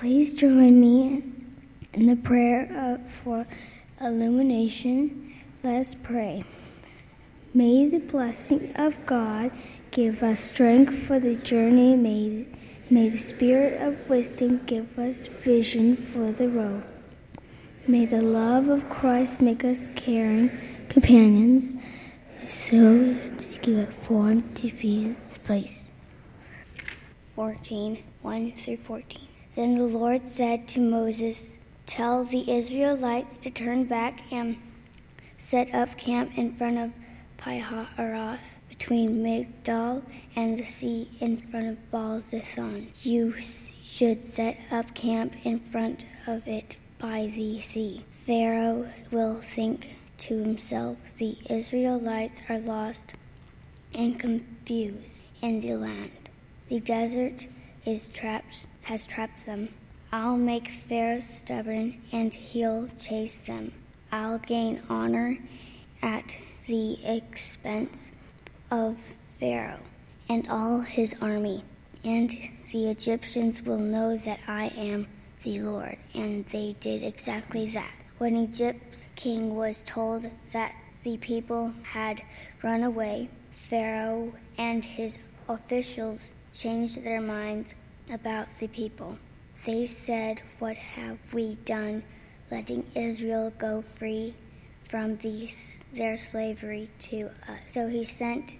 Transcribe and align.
Please 0.00 0.32
join 0.32 0.80
me 0.80 1.22
in 1.92 2.06
the 2.06 2.16
prayer 2.16 2.98
for 3.06 3.46
illumination. 4.00 5.34
Let's 5.62 5.94
pray. 5.94 6.42
May 7.52 7.86
the 7.86 7.98
blessing 7.98 8.72
of 8.76 9.04
God 9.04 9.52
give 9.90 10.22
us 10.22 10.40
strength 10.40 10.94
for 10.94 11.20
the 11.20 11.36
journey. 11.36 11.96
May, 11.96 12.46
may 12.88 13.10
the 13.10 13.18
spirit 13.18 13.78
of 13.82 14.08
wisdom 14.08 14.62
give 14.64 14.98
us 14.98 15.26
vision 15.26 15.96
for 15.96 16.32
the 16.32 16.48
road. 16.48 16.84
May 17.86 18.06
the 18.06 18.22
love 18.22 18.70
of 18.70 18.88
Christ 18.88 19.42
make 19.42 19.66
us 19.66 19.90
caring 19.96 20.50
companions 20.88 21.74
so 22.48 23.18
to 23.36 23.58
give 23.60 23.76
it 23.76 23.94
form 23.94 24.50
to 24.54 24.72
be 24.72 25.08
this 25.08 25.36
place. 25.36 25.88
14 27.36 28.02
1 28.22 28.52
through 28.52 28.78
14. 28.78 29.29
Then 29.54 29.78
the 29.78 29.84
Lord 29.84 30.28
said 30.28 30.68
to 30.68 30.80
Moses, 30.80 31.56
Tell 31.86 32.24
the 32.24 32.50
Israelites 32.50 33.38
to 33.38 33.50
turn 33.50 33.84
back 33.84 34.20
and 34.30 34.56
set 35.38 35.74
up 35.74 35.96
camp 35.96 36.38
in 36.38 36.54
front 36.54 36.78
of 36.78 36.92
Pi-hahiroth, 37.36 38.40
between 38.68 39.22
Migdol 39.22 40.02
and 40.34 40.56
the 40.56 40.64
sea 40.64 41.10
in 41.20 41.36
front 41.36 41.68
of 41.68 41.90
Baal 41.90 42.20
Zephon. 42.20 42.88
You 43.02 43.34
should 43.82 44.24
set 44.24 44.58
up 44.70 44.94
camp 44.94 45.34
in 45.44 45.60
front 45.60 46.06
of 46.26 46.48
it 46.48 46.76
by 46.98 47.30
the 47.34 47.60
sea. 47.60 48.04
Pharaoh 48.26 48.88
will 49.10 49.40
think 49.42 49.96
to 50.18 50.38
himself, 50.38 50.96
The 51.18 51.36
Israelites 51.50 52.40
are 52.48 52.58
lost 52.58 53.14
and 53.94 54.18
confused 54.18 55.24
in 55.42 55.60
the 55.60 55.74
land. 55.74 56.30
The 56.68 56.80
desert 56.80 57.46
is 57.84 58.08
trapped, 58.08 58.66
has 58.82 59.06
trapped 59.06 59.46
them. 59.46 59.68
I'll 60.12 60.36
make 60.36 60.70
Pharaoh 60.88 61.18
stubborn 61.18 62.00
and 62.12 62.34
he'll 62.34 62.88
chase 63.00 63.38
them. 63.38 63.72
I'll 64.12 64.38
gain 64.38 64.82
honor 64.88 65.38
at 66.02 66.36
the 66.66 66.98
expense 67.04 68.10
of 68.70 68.96
Pharaoh 69.38 69.80
and 70.28 70.48
all 70.48 70.80
his 70.80 71.14
army, 71.20 71.64
and 72.04 72.30
the 72.72 72.90
Egyptians 72.90 73.62
will 73.62 73.78
know 73.78 74.16
that 74.16 74.38
I 74.46 74.66
am 74.76 75.06
the 75.42 75.60
Lord. 75.60 75.96
And 76.14 76.44
they 76.46 76.76
did 76.80 77.02
exactly 77.02 77.68
that. 77.70 77.94
When 78.18 78.36
Egypt's 78.36 79.04
king 79.16 79.56
was 79.56 79.82
told 79.82 80.26
that 80.52 80.74
the 81.02 81.16
people 81.16 81.72
had 81.82 82.22
run 82.62 82.82
away, 82.82 83.28
Pharaoh 83.68 84.34
and 84.58 84.84
his 84.84 85.18
officials 85.48 86.34
changed 86.52 87.02
their 87.04 87.20
minds 87.20 87.74
about 88.12 88.46
the 88.58 88.68
people. 88.68 89.18
They 89.66 89.86
said, 89.86 90.40
What 90.58 90.76
have 90.76 91.18
we 91.32 91.56
done 91.64 92.02
letting 92.50 92.86
Israel 92.94 93.52
go 93.58 93.84
free 93.96 94.34
from 94.88 95.16
these, 95.16 95.84
their 95.92 96.16
slavery 96.16 96.90
to 97.10 97.26
us? 97.48 97.60
So 97.68 97.88
he 97.88 98.04
sent 98.04 98.54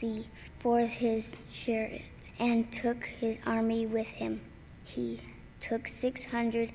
the, 0.00 0.24
forth 0.60 0.90
his 0.90 1.36
chariot 1.52 2.02
and 2.38 2.70
took 2.72 3.04
his 3.04 3.38
army 3.46 3.86
with 3.86 4.08
him. 4.08 4.40
He 4.84 5.20
took 5.60 5.86
600 5.86 6.72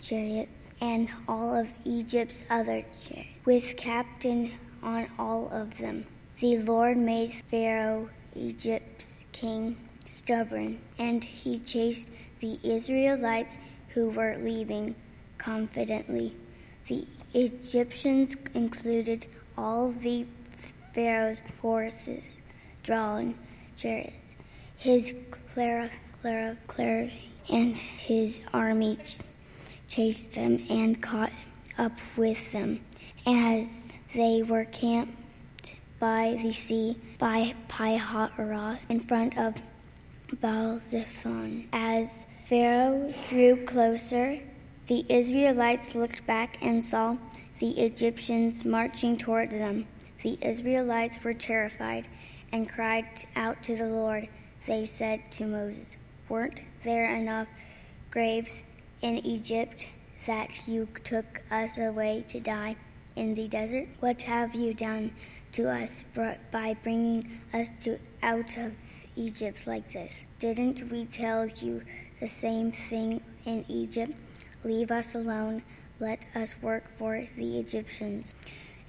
chariots 0.00 0.70
and 0.80 1.10
all 1.28 1.54
of 1.54 1.68
Egypt's 1.84 2.44
other 2.50 2.84
chariots, 3.00 3.28
with 3.44 3.76
captain 3.76 4.52
on 4.82 5.08
all 5.18 5.48
of 5.52 5.78
them. 5.78 6.04
The 6.40 6.58
Lord 6.58 6.96
made 6.96 7.32
Pharaoh, 7.32 8.10
Egypt's 8.34 9.21
king, 9.32 9.76
stubborn, 10.06 10.78
and 10.98 11.24
he 11.24 11.58
chased 11.58 12.08
the 12.40 12.58
Israelites 12.62 13.56
who 13.88 14.10
were 14.10 14.36
leaving 14.38 14.94
confidently. 15.38 16.34
The 16.86 17.06
Egyptians 17.34 18.36
included 18.54 19.26
all 19.56 19.92
the 19.92 20.26
Pharaoh's 20.94 21.42
horses, 21.60 22.22
drawn 22.82 23.34
chariots, 23.76 24.36
his 24.76 25.14
Clara, 25.54 25.90
Clara, 26.20 26.56
Clara, 26.66 27.10
and 27.48 27.76
his 27.76 28.40
army 28.52 28.98
chased 29.88 30.32
them 30.32 30.64
and 30.68 31.00
caught 31.02 31.32
up 31.78 31.92
with 32.16 32.52
them 32.52 32.80
as 33.26 33.98
they 34.14 34.42
were 34.42 34.64
camped 34.64 35.21
by 36.02 36.36
the 36.42 36.52
sea 36.52 36.96
by 37.16 37.54
Pi-hahiroth 37.68 38.80
in 38.88 38.98
front 38.98 39.38
of 39.38 39.54
Baal 40.40 40.76
Zephon. 40.76 41.68
As 41.72 42.26
Pharaoh 42.44 43.14
drew 43.28 43.64
closer, 43.64 44.40
the 44.88 45.06
Israelites 45.08 45.94
looked 45.94 46.26
back 46.26 46.58
and 46.60 46.84
saw 46.84 47.18
the 47.60 47.78
Egyptians 47.78 48.64
marching 48.64 49.16
toward 49.16 49.52
them. 49.52 49.86
The 50.24 50.36
Israelites 50.42 51.22
were 51.22 51.34
terrified 51.34 52.08
and 52.50 52.68
cried 52.68 53.06
out 53.36 53.62
to 53.62 53.76
the 53.76 53.86
Lord. 53.86 54.26
They 54.66 54.86
said 54.86 55.30
to 55.32 55.46
Moses, 55.46 55.96
Weren't 56.28 56.62
there 56.82 57.14
enough 57.14 57.46
graves 58.10 58.64
in 59.02 59.18
Egypt 59.18 59.86
that 60.26 60.66
you 60.66 60.88
took 61.04 61.42
us 61.52 61.78
away 61.78 62.24
to 62.26 62.40
die 62.40 62.74
in 63.16 63.34
the 63.34 63.48
desert? 63.48 63.88
What 64.00 64.22
have 64.22 64.54
you 64.54 64.74
done 64.74 65.12
to 65.52 65.68
us 65.68 66.04
by 66.14 66.76
bringing 66.82 67.40
us 67.52 67.68
to, 67.84 67.98
out 68.22 68.56
of 68.56 68.72
Egypt 69.16 69.66
like 69.66 69.92
this? 69.92 70.24
Didn't 70.38 70.90
we 70.90 71.06
tell 71.06 71.46
you 71.46 71.82
the 72.20 72.28
same 72.28 72.72
thing 72.72 73.20
in 73.44 73.64
Egypt? 73.68 74.18
Leave 74.64 74.90
us 74.90 75.14
alone. 75.14 75.62
Let 75.98 76.24
us 76.34 76.54
work 76.62 76.84
for 76.98 77.26
the 77.36 77.58
Egyptians. 77.58 78.34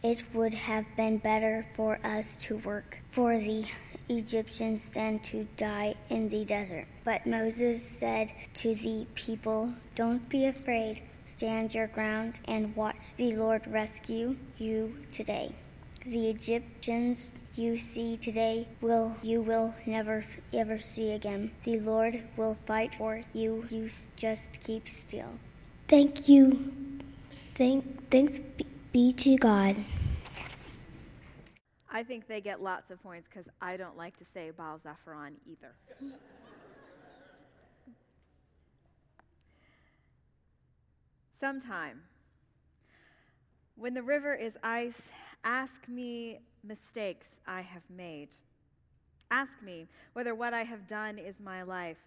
It 0.03 0.23
would 0.33 0.53
have 0.53 0.85
been 0.97 1.17
better 1.17 1.65
for 1.75 1.99
us 2.03 2.37
to 2.43 2.57
work 2.57 2.99
for 3.11 3.37
the 3.37 3.65
Egyptians 4.09 4.89
than 4.89 5.19
to 5.19 5.47
die 5.55 5.95
in 6.09 6.29
the 6.29 6.43
desert. 6.45 6.87
But 7.03 7.25
Moses 7.25 7.87
said 7.87 8.33
to 8.55 8.75
the 8.75 9.07
people, 9.15 9.73
Don't 9.95 10.27
be 10.27 10.45
afraid. 10.45 11.01
Stand 11.35 11.73
your 11.73 11.87
ground 11.87 12.39
and 12.45 12.75
watch 12.75 13.15
the 13.17 13.35
Lord 13.35 13.65
rescue 13.65 14.35
you 14.59 14.97
today. 15.11 15.55
The 16.05 16.29
Egyptians 16.29 17.31
you 17.55 17.75
see 17.75 18.17
today 18.17 18.67
will 18.81 19.17
you 19.23 19.41
will 19.41 19.73
never 19.87 20.25
ever 20.53 20.77
see 20.77 21.11
again. 21.11 21.49
The 21.63 21.79
Lord 21.79 22.21
will 22.37 22.57
fight 22.67 22.93
for 22.95 23.21
you. 23.33 23.65
You 23.71 23.89
just 24.15 24.61
keep 24.63 24.87
still. 24.87 25.39
Thank 25.87 26.29
you. 26.29 26.71
Thank 27.55 28.11
thanks 28.11 28.39
be 28.91 29.11
to 29.13 29.35
God. 29.37 29.75
I 31.91 32.03
think 32.03 32.27
they 32.27 32.41
get 32.41 32.61
lots 32.61 32.91
of 32.91 33.01
points 33.01 33.27
because 33.27 33.49
I 33.59 33.75
don't 33.75 33.97
like 33.97 34.17
to 34.19 34.25
say 34.35 34.51
Baal 34.51 34.79
Zephron 34.85 35.33
either. 35.47 35.73
Sometime, 41.43 41.99
when 43.75 43.93
the 43.93 44.01
river 44.01 44.33
is 44.33 44.53
ice, 44.63 45.01
ask 45.43 45.89
me 45.89 46.39
mistakes 46.63 47.27
I 47.45 47.59
have 47.59 47.81
made. 47.89 48.29
Ask 49.29 49.51
me 49.61 49.87
whether 50.13 50.35
what 50.35 50.53
I 50.53 50.63
have 50.63 50.87
done 50.87 51.19
is 51.19 51.41
my 51.41 51.63
life. 51.63 51.97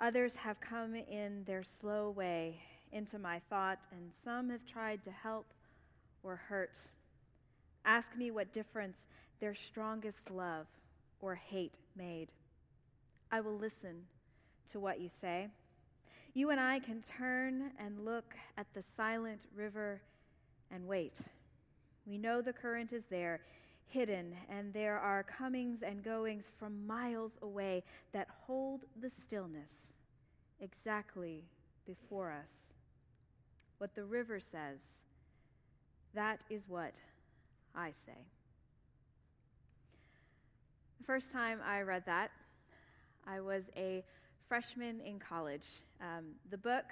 Others 0.00 0.32
have 0.36 0.62
come 0.62 0.94
in 0.94 1.44
their 1.44 1.62
slow 1.62 2.08
way 2.08 2.58
into 2.90 3.18
my 3.18 3.42
thought, 3.50 3.78
and 3.92 4.10
some 4.24 4.48
have 4.48 4.64
tried 4.64 5.04
to 5.04 5.10
help 5.10 5.44
or 6.22 6.36
hurt. 6.36 6.78
Ask 7.84 8.16
me 8.16 8.30
what 8.30 8.54
difference 8.54 8.96
their 9.40 9.54
strongest 9.54 10.30
love 10.30 10.68
or 11.20 11.34
hate 11.34 11.76
made. 11.98 12.28
I 13.30 13.42
will 13.42 13.58
listen 13.58 14.06
to 14.72 14.80
what 14.80 15.00
you 15.00 15.10
say. 15.20 15.48
You 16.36 16.50
and 16.50 16.60
I 16.60 16.80
can 16.80 17.00
turn 17.00 17.70
and 17.78 18.04
look 18.04 18.34
at 18.58 18.66
the 18.74 18.82
silent 18.94 19.40
river 19.54 20.02
and 20.70 20.86
wait. 20.86 21.14
We 22.06 22.18
know 22.18 22.42
the 22.42 22.52
current 22.52 22.92
is 22.92 23.04
there, 23.08 23.40
hidden, 23.86 24.36
and 24.50 24.70
there 24.74 24.98
are 24.98 25.22
comings 25.22 25.78
and 25.82 26.04
goings 26.04 26.44
from 26.58 26.86
miles 26.86 27.32
away 27.40 27.84
that 28.12 28.28
hold 28.46 28.82
the 29.00 29.08
stillness 29.08 29.72
exactly 30.60 31.42
before 31.86 32.30
us. 32.30 32.52
What 33.78 33.94
the 33.94 34.04
river 34.04 34.38
says, 34.38 34.80
that 36.14 36.40
is 36.50 36.64
what 36.68 36.96
I 37.74 37.92
say. 38.04 38.26
The 40.98 41.06
first 41.06 41.32
time 41.32 41.60
I 41.66 41.80
read 41.80 42.02
that, 42.04 42.30
I 43.26 43.40
was 43.40 43.62
a 43.74 44.04
freshman 44.48 45.00
in 45.00 45.18
college. 45.18 45.66
Um, 46.00 46.26
the 46.50 46.58
book, 46.58 46.84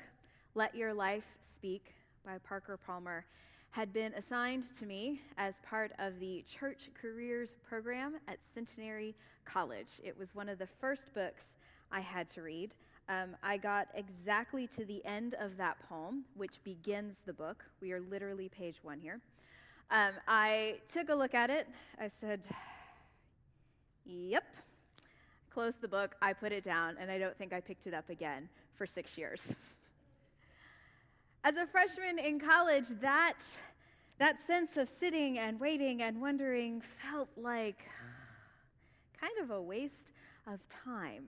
Let 0.54 0.74
Your 0.74 0.92
Life 0.92 1.24
Speak 1.54 1.94
by 2.24 2.38
Parker 2.38 2.76
Palmer, 2.76 3.24
had 3.70 3.92
been 3.92 4.12
assigned 4.14 4.64
to 4.78 4.86
me 4.86 5.20
as 5.36 5.54
part 5.68 5.92
of 5.98 6.18
the 6.20 6.44
Church 6.48 6.90
Careers 7.00 7.54
program 7.68 8.14
at 8.28 8.38
Centenary 8.54 9.14
College. 9.44 10.00
It 10.02 10.18
was 10.18 10.34
one 10.34 10.48
of 10.48 10.58
the 10.58 10.68
first 10.80 11.12
books 11.14 11.42
I 11.92 12.00
had 12.00 12.28
to 12.30 12.42
read. 12.42 12.74
Um, 13.08 13.36
I 13.42 13.56
got 13.56 13.88
exactly 13.94 14.66
to 14.76 14.84
the 14.84 15.04
end 15.04 15.34
of 15.40 15.56
that 15.56 15.76
poem, 15.88 16.24
which 16.36 16.62
begins 16.64 17.16
the 17.26 17.32
book. 17.32 17.64
We 17.80 17.92
are 17.92 18.00
literally 18.00 18.48
page 18.48 18.76
one 18.82 18.98
here. 18.98 19.20
Um, 19.90 20.12
I 20.26 20.76
took 20.92 21.08
a 21.08 21.14
look 21.14 21.34
at 21.34 21.50
it. 21.50 21.68
I 22.00 22.08
said, 22.20 22.40
Yep. 24.06 24.44
Closed 25.54 25.80
the 25.80 25.86
book, 25.86 26.16
I 26.20 26.32
put 26.32 26.50
it 26.50 26.64
down, 26.64 26.96
and 26.98 27.08
I 27.08 27.16
don't 27.16 27.38
think 27.38 27.52
I 27.52 27.60
picked 27.60 27.86
it 27.86 27.94
up 27.94 28.10
again 28.10 28.48
for 28.74 28.86
six 28.86 29.16
years. 29.16 29.46
As 31.44 31.54
a 31.56 31.64
freshman 31.64 32.18
in 32.18 32.40
college, 32.40 32.86
that, 33.00 33.38
that 34.18 34.42
sense 34.42 34.76
of 34.76 34.88
sitting 34.88 35.38
and 35.38 35.60
waiting 35.60 36.02
and 36.02 36.20
wondering 36.20 36.82
felt 37.08 37.28
like 37.36 37.88
kind 39.20 39.32
of 39.40 39.50
a 39.50 39.62
waste 39.62 40.10
of 40.48 40.58
time. 40.68 41.26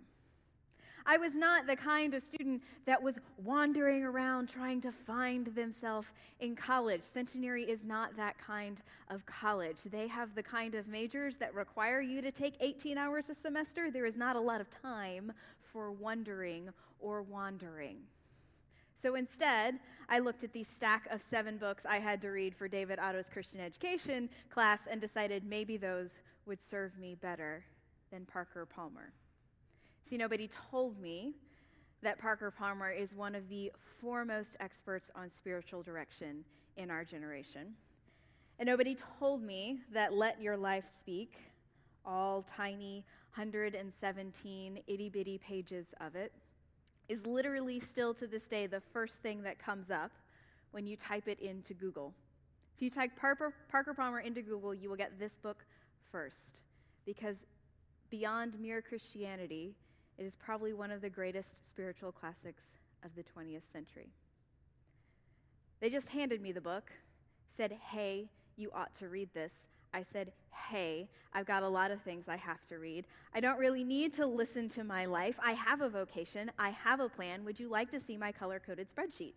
I 1.08 1.18
was 1.18 1.36
not 1.36 1.68
the 1.68 1.76
kind 1.76 2.14
of 2.14 2.22
student 2.24 2.62
that 2.84 3.00
was 3.00 3.16
wandering 3.44 4.02
around 4.02 4.48
trying 4.48 4.80
to 4.80 4.90
find 4.90 5.46
themselves 5.46 6.08
in 6.40 6.56
college. 6.56 7.02
Centenary 7.04 7.62
is 7.62 7.84
not 7.84 8.16
that 8.16 8.36
kind 8.38 8.82
of 9.08 9.24
college. 9.24 9.78
They 9.84 10.08
have 10.08 10.34
the 10.34 10.42
kind 10.42 10.74
of 10.74 10.88
majors 10.88 11.36
that 11.36 11.54
require 11.54 12.00
you 12.00 12.20
to 12.22 12.32
take 12.32 12.54
18 12.58 12.98
hours 12.98 13.30
a 13.30 13.36
semester. 13.36 13.88
There 13.88 14.04
is 14.04 14.16
not 14.16 14.34
a 14.34 14.40
lot 14.40 14.60
of 14.60 14.66
time 14.82 15.32
for 15.72 15.92
wondering 15.92 16.70
or 16.98 17.22
wandering. 17.22 17.98
So 19.00 19.14
instead, 19.14 19.78
I 20.08 20.18
looked 20.18 20.42
at 20.42 20.52
the 20.52 20.64
stack 20.64 21.06
of 21.12 21.20
seven 21.24 21.56
books 21.56 21.84
I 21.88 22.00
had 22.00 22.20
to 22.22 22.30
read 22.30 22.56
for 22.56 22.66
David 22.66 22.98
Otto's 22.98 23.28
Christian 23.32 23.60
education 23.60 24.28
class 24.50 24.80
and 24.90 25.00
decided 25.00 25.44
maybe 25.44 25.76
those 25.76 26.10
would 26.46 26.58
serve 26.68 26.98
me 26.98 27.14
better 27.14 27.64
than 28.10 28.24
Parker 28.24 28.66
Palmer. 28.66 29.12
See, 30.08 30.16
nobody 30.16 30.48
told 30.70 31.00
me 31.00 31.32
that 32.02 32.20
Parker 32.20 32.52
Palmer 32.52 32.90
is 32.90 33.12
one 33.12 33.34
of 33.34 33.48
the 33.48 33.72
foremost 34.00 34.56
experts 34.60 35.10
on 35.16 35.30
spiritual 35.30 35.82
direction 35.82 36.44
in 36.76 36.90
our 36.92 37.04
generation. 37.04 37.74
And 38.60 38.68
nobody 38.68 38.96
told 39.18 39.42
me 39.42 39.80
that 39.92 40.12
Let 40.12 40.40
Your 40.40 40.56
Life 40.56 40.84
Speak, 40.96 41.36
all 42.04 42.44
tiny 42.56 43.04
117 43.34 44.80
itty 44.86 45.08
bitty 45.08 45.38
pages 45.38 45.86
of 46.00 46.14
it, 46.14 46.32
is 47.08 47.26
literally 47.26 47.80
still 47.80 48.14
to 48.14 48.28
this 48.28 48.44
day 48.44 48.68
the 48.68 48.82
first 48.92 49.16
thing 49.16 49.42
that 49.42 49.58
comes 49.58 49.90
up 49.90 50.12
when 50.70 50.86
you 50.86 50.96
type 50.96 51.26
it 51.26 51.40
into 51.40 51.74
Google. 51.74 52.14
If 52.76 52.82
you 52.82 52.90
type 52.90 53.10
Parker, 53.18 53.52
Parker 53.70 53.94
Palmer 53.94 54.20
into 54.20 54.42
Google, 54.42 54.72
you 54.72 54.88
will 54.88 54.96
get 54.96 55.18
this 55.18 55.34
book 55.42 55.64
first. 56.12 56.60
Because 57.04 57.36
beyond 58.10 58.58
mere 58.60 58.80
Christianity, 58.80 59.74
it 60.18 60.24
is 60.24 60.34
probably 60.36 60.72
one 60.72 60.90
of 60.90 61.00
the 61.00 61.10
greatest 61.10 61.68
spiritual 61.68 62.12
classics 62.12 62.62
of 63.04 63.10
the 63.14 63.22
20th 63.22 63.62
century. 63.72 64.08
They 65.80 65.90
just 65.90 66.08
handed 66.08 66.40
me 66.40 66.52
the 66.52 66.60
book, 66.60 66.90
said, 67.56 67.72
Hey, 67.90 68.30
you 68.56 68.70
ought 68.74 68.94
to 68.96 69.08
read 69.08 69.28
this. 69.34 69.52
I 69.92 70.02
said, 70.02 70.32
Hey, 70.70 71.08
I've 71.32 71.46
got 71.46 71.62
a 71.62 71.68
lot 71.68 71.90
of 71.90 72.00
things 72.02 72.24
I 72.28 72.36
have 72.36 72.64
to 72.68 72.78
read. 72.78 73.06
I 73.34 73.40
don't 73.40 73.58
really 73.58 73.84
need 73.84 74.14
to 74.14 74.26
listen 74.26 74.68
to 74.70 74.84
my 74.84 75.04
life. 75.04 75.36
I 75.42 75.52
have 75.52 75.82
a 75.82 75.88
vocation, 75.88 76.50
I 76.58 76.70
have 76.70 77.00
a 77.00 77.08
plan. 77.08 77.44
Would 77.44 77.60
you 77.60 77.68
like 77.68 77.90
to 77.90 78.00
see 78.00 78.16
my 78.16 78.32
color 78.32 78.60
coded 78.64 78.88
spreadsheet? 78.94 79.34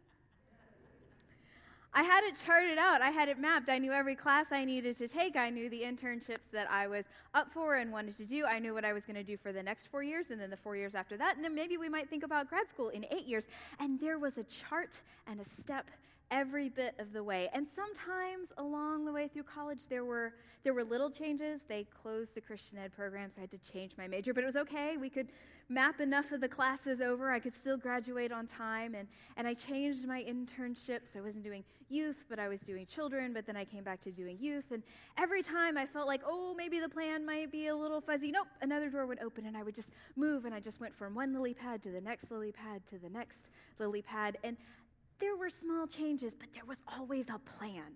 I 1.93 2.03
had 2.03 2.23
it 2.23 2.35
charted 2.45 2.77
out. 2.77 3.01
I 3.01 3.09
had 3.09 3.29
it 3.29 3.39
mapped. 3.39 3.67
I 3.69 3.79
knew 3.79 3.91
every 3.91 4.15
class 4.15 4.47
I 4.51 4.63
needed 4.63 4.97
to 4.99 5.07
take. 5.07 5.35
I 5.35 5.49
knew 5.49 5.69
the 5.69 5.81
internships 5.81 6.51
that 6.51 6.69
I 6.69 6.87
was 6.87 7.05
up 7.33 7.51
for 7.51 7.75
and 7.75 7.91
wanted 7.91 8.15
to 8.17 8.25
do. 8.25 8.45
I 8.45 8.59
knew 8.59 8.73
what 8.75 8.85
I 8.85 8.93
was 8.93 9.05
going 9.05 9.15
to 9.15 9.23
do 9.23 9.37
for 9.37 9.51
the 9.51 9.63
next 9.63 9.87
four 9.87 10.03
years 10.03 10.27
and 10.29 10.39
then 10.39 10.51
the 10.51 10.57
four 10.57 10.75
years 10.75 10.93
after 10.93 11.17
that. 11.17 11.35
And 11.35 11.43
then 11.43 11.55
maybe 11.55 11.77
we 11.77 11.89
might 11.89 12.07
think 12.07 12.23
about 12.23 12.47
grad 12.47 12.69
school 12.69 12.89
in 12.89 13.05
eight 13.11 13.25
years. 13.25 13.45
And 13.79 13.99
there 13.99 14.19
was 14.19 14.37
a 14.37 14.43
chart 14.43 14.91
and 15.25 15.39
a 15.39 15.61
step 15.61 15.89
every 16.31 16.69
bit 16.69 16.93
of 16.99 17.11
the 17.11 17.23
way. 17.23 17.49
And 17.53 17.65
sometimes 17.75 18.49
along 18.57 19.05
the 19.05 19.11
way 19.11 19.27
through 19.27 19.43
college, 19.43 19.79
there 19.89 20.05
were, 20.05 20.33
there 20.63 20.75
were 20.75 20.83
little 20.83 21.09
changes. 21.09 21.61
They 21.67 21.87
closed 22.03 22.35
the 22.35 22.41
Christian 22.41 22.77
ed 22.77 22.93
program, 22.95 23.31
so 23.33 23.39
I 23.39 23.41
had 23.41 23.51
to 23.51 23.71
change 23.71 23.93
my 23.97 24.07
major, 24.07 24.31
but 24.31 24.43
it 24.43 24.47
was 24.47 24.55
okay. 24.57 24.97
We 24.97 25.09
could 25.09 25.29
map 25.69 26.01
enough 26.01 26.31
of 26.31 26.41
the 26.41 26.47
classes 26.47 26.99
over. 26.99 27.31
I 27.31 27.39
could 27.39 27.55
still 27.55 27.77
graduate 27.77 28.31
on 28.31 28.47
time. 28.47 28.95
And, 28.95 29.07
and 29.37 29.47
I 29.47 29.53
changed 29.53 30.05
my 30.05 30.23
internships. 30.23 31.15
I 31.15 31.21
wasn't 31.21 31.43
doing 31.43 31.63
youth, 31.89 32.25
but 32.29 32.39
I 32.39 32.47
was 32.47 32.59
doing 32.61 32.85
children, 32.85 33.33
but 33.33 33.45
then 33.45 33.55
I 33.55 33.65
came 33.65 33.83
back 33.83 34.01
to 34.01 34.11
doing 34.11 34.37
youth. 34.39 34.71
And 34.71 34.83
every 35.17 35.43
time 35.43 35.77
I 35.77 35.85
felt 35.85 36.07
like, 36.07 36.21
oh, 36.25 36.53
maybe 36.57 36.79
the 36.79 36.89
plan 36.89 37.25
might 37.25 37.51
be 37.51 37.67
a 37.67 37.75
little 37.75 38.01
fuzzy. 38.01 38.31
Nope, 38.31 38.47
another 38.61 38.89
door 38.89 39.05
would 39.05 39.19
open, 39.21 39.45
and 39.45 39.55
I 39.55 39.63
would 39.63 39.75
just 39.75 39.89
move, 40.15 40.45
and 40.45 40.53
I 40.53 40.59
just 40.59 40.79
went 40.79 40.95
from 40.95 41.13
one 41.15 41.33
lily 41.33 41.53
pad 41.53 41.83
to 41.83 41.91
the 41.91 42.01
next 42.01 42.31
lily 42.31 42.51
pad 42.51 42.81
to 42.89 42.97
the 42.97 43.09
next 43.09 43.49
lily 43.77 44.01
pad. 44.01 44.37
And 44.43 44.57
there 45.19 45.35
were 45.35 45.49
small 45.49 45.85
changes, 45.85 46.33
but 46.37 46.47
there 46.53 46.65
was 46.65 46.77
always 46.87 47.25
a 47.29 47.39
plan. 47.57 47.95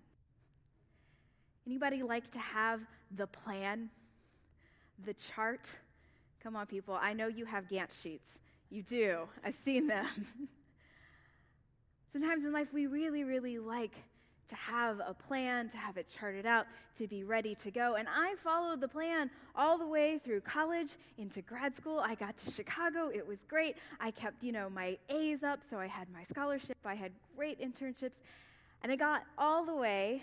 Anybody 1.66 2.02
like 2.02 2.30
to 2.32 2.38
have 2.38 2.80
the 3.16 3.26
plan? 3.26 3.88
The 5.04 5.14
chart? 5.14 5.62
Come 6.44 6.56
on, 6.56 6.66
people. 6.66 6.98
I 7.00 7.14
know 7.14 7.26
you 7.26 7.46
have 7.46 7.64
Gantt 7.68 7.88
sheets. 8.02 8.28
You 8.68 8.82
do. 8.82 9.20
I've 9.42 9.56
seen 9.64 9.86
them. 9.86 10.06
Sometimes 12.12 12.44
in 12.44 12.52
life, 12.52 12.68
we 12.70 12.86
really, 12.86 13.24
really 13.24 13.58
like 13.58 13.94
to 14.50 14.54
have 14.54 15.00
a 15.00 15.14
plan, 15.14 15.70
to 15.70 15.78
have 15.78 15.96
it 15.96 16.06
charted 16.06 16.44
out, 16.44 16.66
to 16.98 17.08
be 17.08 17.24
ready 17.24 17.54
to 17.64 17.70
go. 17.70 17.94
And 17.94 18.06
I 18.06 18.34
followed 18.44 18.82
the 18.82 18.88
plan 18.88 19.30
all 19.56 19.78
the 19.78 19.86
way 19.86 20.20
through 20.22 20.42
college 20.42 20.90
into 21.16 21.40
grad 21.40 21.74
school. 21.78 21.98
I 21.98 22.14
got 22.14 22.36
to 22.36 22.50
Chicago. 22.50 23.08
It 23.08 23.26
was 23.26 23.38
great. 23.48 23.76
I 23.98 24.10
kept, 24.10 24.42
you 24.42 24.52
know, 24.52 24.68
my 24.68 24.98
A's 25.08 25.42
up, 25.42 25.60
so 25.70 25.78
I 25.78 25.86
had 25.86 26.08
my 26.12 26.24
scholarship. 26.24 26.76
I 26.84 26.94
had 26.94 27.12
great 27.34 27.58
internships. 27.58 28.20
And 28.82 28.92
I 28.92 28.96
got 28.96 29.22
all 29.38 29.64
the 29.64 29.74
way 29.74 30.22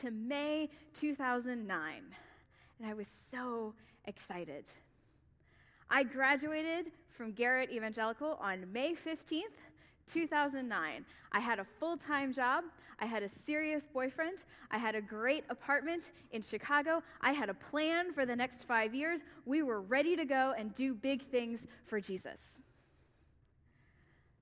to 0.00 0.10
May 0.12 0.70
2009. 0.98 2.02
And 2.80 2.90
I 2.90 2.94
was 2.94 3.06
so 3.30 3.74
excited. 4.06 4.64
I 5.90 6.02
graduated 6.02 6.92
from 7.16 7.32
Garrett 7.32 7.70
Evangelical 7.70 8.38
on 8.40 8.70
May 8.72 8.94
15th, 8.94 9.42
2009. 10.12 11.04
I 11.32 11.40
had 11.40 11.58
a 11.58 11.66
full 11.78 11.96
time 11.96 12.32
job. 12.32 12.64
I 13.00 13.06
had 13.06 13.22
a 13.22 13.28
serious 13.46 13.82
boyfriend. 13.92 14.42
I 14.70 14.78
had 14.78 14.94
a 14.94 15.00
great 15.00 15.44
apartment 15.50 16.04
in 16.32 16.42
Chicago. 16.42 17.02
I 17.20 17.32
had 17.32 17.48
a 17.48 17.54
plan 17.54 18.12
for 18.12 18.26
the 18.26 18.34
next 18.34 18.64
five 18.64 18.94
years. 18.94 19.20
We 19.46 19.62
were 19.62 19.80
ready 19.80 20.16
to 20.16 20.24
go 20.24 20.54
and 20.58 20.74
do 20.74 20.94
big 20.94 21.28
things 21.30 21.60
for 21.86 22.00
Jesus. 22.00 22.38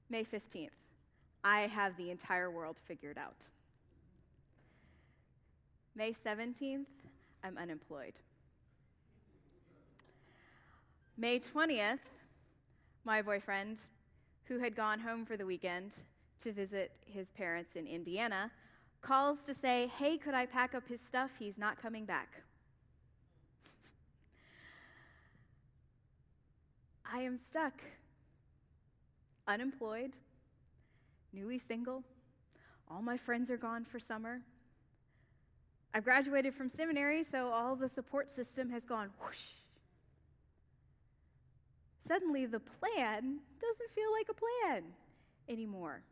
May 0.08 0.24
15th. 0.24 0.70
I 1.44 1.60
have 1.62 1.96
the 1.96 2.10
entire 2.10 2.50
world 2.50 2.76
figured 2.88 3.18
out. 3.18 3.36
May 5.94 6.12
17th, 6.12 6.86
I'm 7.44 7.56
unemployed. 7.56 8.14
May 11.18 11.40
20th, 11.40 12.00
my 13.06 13.22
boyfriend 13.22 13.78
who 14.44 14.58
had 14.58 14.76
gone 14.76 15.00
home 15.00 15.24
for 15.24 15.38
the 15.38 15.46
weekend 15.46 15.92
to 16.42 16.52
visit 16.52 16.92
his 17.06 17.30
parents 17.30 17.74
in 17.74 17.86
Indiana, 17.86 18.50
calls 19.00 19.42
to 19.44 19.54
say, 19.54 19.90
Hey, 19.96 20.18
could 20.18 20.34
I 20.34 20.44
pack 20.44 20.74
up 20.74 20.86
his 20.86 21.00
stuff? 21.00 21.30
He's 21.38 21.56
not 21.56 21.80
coming 21.80 22.04
back. 22.04 22.42
I 27.10 27.20
am 27.20 27.38
stuck, 27.48 27.80
unemployed, 29.48 30.12
newly 31.32 31.58
single. 31.58 32.02
All 32.90 33.00
my 33.00 33.16
friends 33.16 33.50
are 33.50 33.56
gone 33.56 33.86
for 33.86 33.98
summer. 33.98 34.42
I've 35.94 36.04
graduated 36.04 36.54
from 36.54 36.68
seminary, 36.68 37.24
so 37.24 37.48
all 37.48 37.74
the 37.74 37.88
support 37.88 38.30
system 38.30 38.68
has 38.68 38.84
gone 38.84 39.08
whoosh 39.18 39.38
suddenly 42.06 42.46
the 42.46 42.60
plan 42.60 43.38
doesn't 43.60 43.90
feel 43.94 44.12
like 44.12 44.28
a 44.30 44.34
plan 44.34 44.84
anymore. 45.48 46.02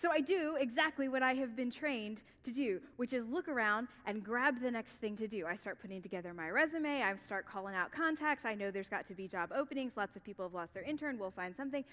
So 0.00 0.10
I 0.10 0.20
do 0.20 0.56
exactly 0.58 1.08
what 1.08 1.22
I 1.22 1.34
have 1.34 1.54
been 1.54 1.70
trained 1.70 2.22
to 2.42 2.50
do, 2.50 2.80
which 2.96 3.12
is 3.12 3.24
look 3.28 3.46
around 3.48 3.86
and 4.04 4.24
grab 4.24 4.60
the 4.60 4.70
next 4.70 4.90
thing 4.92 5.16
to 5.16 5.28
do. 5.28 5.46
I 5.46 5.54
start 5.54 5.80
putting 5.80 6.02
together 6.02 6.34
my 6.34 6.50
resume, 6.50 7.02
I 7.02 7.14
start 7.24 7.46
calling 7.46 7.76
out 7.76 7.92
contacts. 7.92 8.44
I 8.44 8.54
know 8.54 8.72
there's 8.72 8.88
got 8.88 9.06
to 9.08 9.14
be 9.14 9.28
job 9.28 9.50
openings, 9.54 9.92
lots 9.96 10.16
of 10.16 10.24
people 10.24 10.44
have 10.44 10.54
lost 10.54 10.74
their 10.74 10.82
intern, 10.82 11.18
we'll 11.18 11.30
find 11.30 11.54
something. 11.54 11.84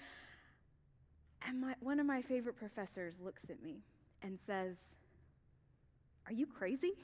And 1.46 1.60
my, 1.60 1.74
one 1.80 2.00
of 2.00 2.06
my 2.06 2.20
favorite 2.20 2.56
professors 2.56 3.14
looks 3.22 3.42
at 3.48 3.62
me 3.62 3.76
and 4.22 4.38
says, 4.44 4.76
Are 6.26 6.32
you 6.32 6.46
crazy? 6.46 6.94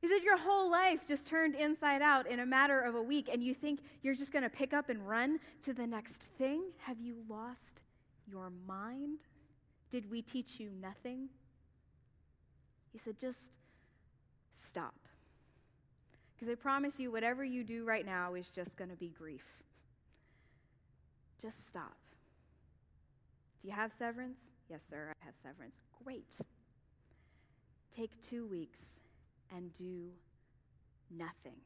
He 0.00 0.08
said, 0.08 0.22
Your 0.22 0.36
whole 0.36 0.70
life 0.70 1.00
just 1.06 1.26
turned 1.26 1.54
inside 1.54 2.02
out 2.02 2.26
in 2.26 2.40
a 2.40 2.46
matter 2.46 2.80
of 2.80 2.94
a 2.94 3.02
week, 3.02 3.28
and 3.32 3.42
you 3.42 3.54
think 3.54 3.80
you're 4.02 4.14
just 4.14 4.32
going 4.32 4.42
to 4.42 4.50
pick 4.50 4.72
up 4.72 4.88
and 4.88 5.06
run 5.06 5.38
to 5.64 5.72
the 5.72 5.86
next 5.86 6.22
thing? 6.38 6.62
Have 6.78 7.00
you 7.00 7.16
lost 7.28 7.82
your 8.26 8.50
mind? 8.66 9.18
Did 9.90 10.10
we 10.10 10.22
teach 10.22 10.58
you 10.58 10.70
nothing? 10.80 11.28
He 12.92 12.98
said, 12.98 13.18
Just 13.18 13.40
stop. 14.66 14.94
Because 16.34 16.52
I 16.52 16.54
promise 16.54 16.98
you, 16.98 17.10
whatever 17.10 17.44
you 17.44 17.64
do 17.64 17.84
right 17.84 18.04
now 18.04 18.34
is 18.34 18.48
just 18.48 18.76
going 18.76 18.90
to 18.90 18.96
be 18.96 19.08
grief. 19.08 19.44
just 21.40 21.66
stop. 21.66 21.96
Do 23.62 23.68
you 23.68 23.74
have 23.74 23.92
severance? 23.98 24.38
Yes, 24.68 24.80
sir, 24.90 25.12
I 25.22 25.24
have 25.24 25.34
severance. 25.42 25.76
Great. 26.04 26.34
Take 27.96 28.10
two 28.28 28.46
weeks 28.46 28.80
and 29.54 29.72
do 29.74 30.10
nothing. 31.10 31.60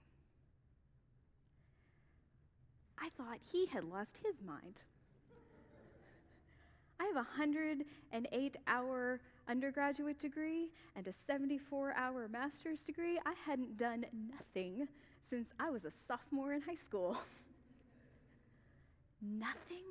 I 2.98 3.08
thought 3.16 3.38
he 3.50 3.66
had 3.66 3.84
lost 3.84 4.18
his 4.22 4.34
mind. 4.46 4.82
I 7.00 7.04
have 7.04 7.16
a 7.16 7.28
108 7.38 8.56
hour 8.66 9.20
undergraduate 9.48 10.20
degree 10.20 10.68
and 10.94 11.06
a 11.06 11.12
74 11.26 11.94
hour 11.96 12.28
master's 12.28 12.82
degree. 12.82 13.18
I 13.24 13.32
hadn't 13.46 13.78
done 13.78 14.04
nothing 14.30 14.86
since 15.30 15.48
I 15.58 15.70
was 15.70 15.86
a 15.86 15.92
sophomore 16.06 16.52
in 16.52 16.60
high 16.60 16.74
school. 16.74 17.16
nothing? 19.22 19.84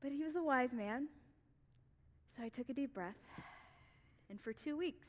But 0.00 0.12
he 0.12 0.22
was 0.22 0.36
a 0.36 0.42
wise 0.42 0.72
man. 0.72 1.08
So 2.36 2.44
I 2.44 2.48
took 2.48 2.68
a 2.68 2.72
deep 2.72 2.94
breath. 2.94 3.16
And 4.30 4.40
for 4.40 4.52
two 4.52 4.76
weeks, 4.76 5.08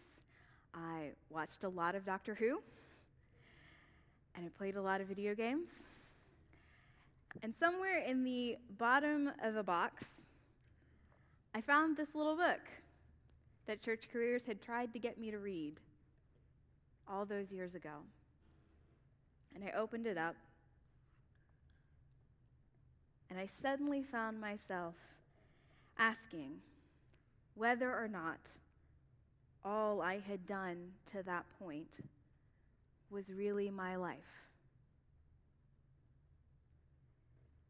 I 0.73 1.09
watched 1.29 1.63
a 1.63 1.69
lot 1.69 1.95
of 1.95 2.05
Doctor 2.05 2.35
Who. 2.35 2.61
And 4.35 4.45
I 4.45 4.49
played 4.57 4.75
a 4.75 4.81
lot 4.81 5.01
of 5.01 5.07
video 5.07 5.35
games. 5.35 5.67
And 7.43 7.53
somewhere 7.55 7.99
in 7.99 8.23
the 8.23 8.57
bottom 8.77 9.31
of 9.43 9.55
a 9.55 9.63
box, 9.63 10.05
I 11.53 11.61
found 11.61 11.97
this 11.97 12.15
little 12.15 12.35
book 12.35 12.61
that 13.67 13.81
Church 13.81 14.07
Careers 14.11 14.43
had 14.47 14.61
tried 14.61 14.93
to 14.93 14.99
get 14.99 15.19
me 15.19 15.31
to 15.31 15.37
read 15.37 15.79
all 17.07 17.25
those 17.25 17.51
years 17.51 17.75
ago. 17.75 17.97
And 19.53 19.63
I 19.63 19.77
opened 19.77 20.07
it 20.07 20.17
up, 20.17 20.35
and 23.29 23.39
I 23.39 23.47
suddenly 23.61 24.01
found 24.03 24.39
myself 24.39 24.95
asking 25.97 26.51
whether 27.55 27.93
or 27.93 28.07
not 28.07 28.39
all 29.63 30.01
I 30.01 30.19
had 30.19 30.45
done 30.45 30.77
to 31.11 31.23
that 31.23 31.45
point 31.59 31.95
was 33.09 33.25
really 33.29 33.69
my 33.69 33.95
life. 33.95 34.17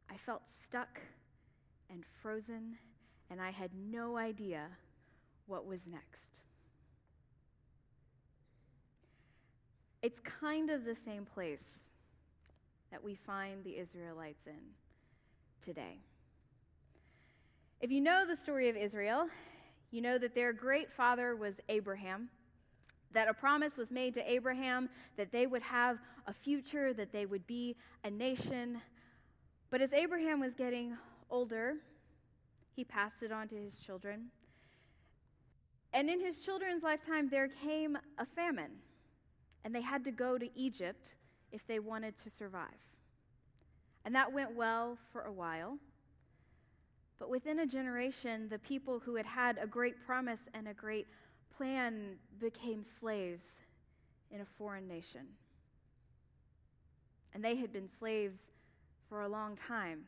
I 0.10 0.18
felt 0.18 0.42
stuck 0.64 1.00
and 1.90 2.04
frozen, 2.22 2.78
and 3.30 3.42
I 3.42 3.52
had 3.52 3.72
no 3.74 4.18
idea 4.18 4.68
what 5.48 5.66
was 5.66 5.80
next. 5.88 6.42
It's 10.02 10.20
kind 10.20 10.70
of 10.70 10.86
the 10.86 10.96
same 11.06 11.26
place 11.26 11.80
that 12.92 13.04
we 13.04 13.16
find 13.16 13.64
the 13.64 13.78
Israelites 13.78 14.48
in 14.48 14.54
today. 15.64 16.00
If 17.82 17.92
you 17.92 18.02
know 18.02 18.26
the 18.26 18.36
story 18.36 18.70
of 18.70 18.76
Israel, 18.76 19.28
you 19.92 20.02
know 20.02 20.18
that 20.18 20.36
their 20.36 20.54
great 20.54 20.92
father 20.92 21.36
was 21.36 21.56
Abraham, 21.70 22.30
that 23.14 23.28
a 23.28 23.34
promise 23.34 23.76
was 23.78 23.92
made 23.92 24.14
to 24.14 24.32
Abraham 24.32 24.90
that 25.18 25.32
they 25.32 25.48
would 25.48 25.64
have 25.64 25.98
a 26.28 26.34
future, 26.34 26.94
that 26.94 27.12
they 27.12 27.26
would 27.26 27.46
be 27.48 27.76
a 28.04 28.10
nation. 28.10 28.80
But 29.72 29.82
as 29.82 29.94
Abraham 29.94 30.40
was 30.40 30.54
getting 30.54 30.96
older, 31.30 31.76
he 32.76 32.84
passed 32.84 33.24
it 33.24 33.32
on 33.32 33.48
to 33.50 33.56
his 33.56 33.78
children. 33.78 34.30
And 35.92 36.10
in 36.10 36.20
his 36.20 36.42
children's 36.42 36.84
lifetime, 36.84 37.30
there 37.30 37.48
came 37.48 37.98
a 38.20 38.26
famine, 38.26 38.72
and 39.66 39.74
they 39.74 39.82
had 39.82 40.04
to 40.04 40.12
go 40.12 40.38
to 40.38 40.48
Egypt 40.58 41.16
if 41.52 41.66
they 41.66 41.80
wanted 41.80 42.14
to 42.24 42.30
survive. 42.30 42.68
And 44.06 44.14
that 44.16 44.32
went 44.32 44.56
well 44.56 44.98
for 45.12 45.22
a 45.22 45.32
while. 45.32 45.78
But 47.20 47.30
within 47.30 47.60
a 47.60 47.66
generation, 47.66 48.48
the 48.50 48.60
people 48.60 49.00
who 49.00 49.16
had 49.16 49.26
had 49.26 49.58
a 49.62 49.68
great 49.68 49.96
promise 50.06 50.40
and 50.54 50.68
a 50.68 50.74
great 50.74 51.06
plan 51.56 52.16
became 52.40 52.84
slaves 53.00 53.44
in 54.32 54.40
a 54.40 54.46
foreign 54.58 54.88
nation. 54.88 55.28
And 57.34 57.44
they 57.44 57.56
had 57.56 57.74
been 57.74 57.90
slaves 58.00 58.40
for 59.10 59.24
a 59.24 59.28
long 59.28 59.58
time. 59.58 60.06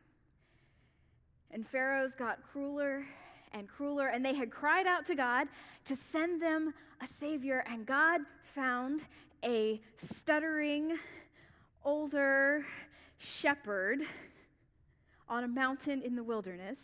And 1.52 1.68
Pharaohs 1.68 2.14
got 2.18 2.42
crueler 2.44 3.06
and 3.52 3.68
crueler, 3.68 4.08
and 4.08 4.24
they 4.24 4.34
had 4.34 4.50
cried 4.50 4.88
out 4.88 5.06
to 5.08 5.16
God 5.16 5.50
to 5.86 5.98
send 5.98 6.42
them 6.42 6.74
a 7.02 7.08
Savior, 7.20 7.66
and 7.68 7.86
God 7.86 8.22
found 8.56 9.02
a 9.44 9.82
stuttering, 10.14 10.98
older 11.84 12.66
shepherd 13.18 14.02
on 15.28 15.44
a 15.44 15.48
mountain 15.48 16.02
in 16.02 16.16
the 16.16 16.24
wilderness 16.24 16.80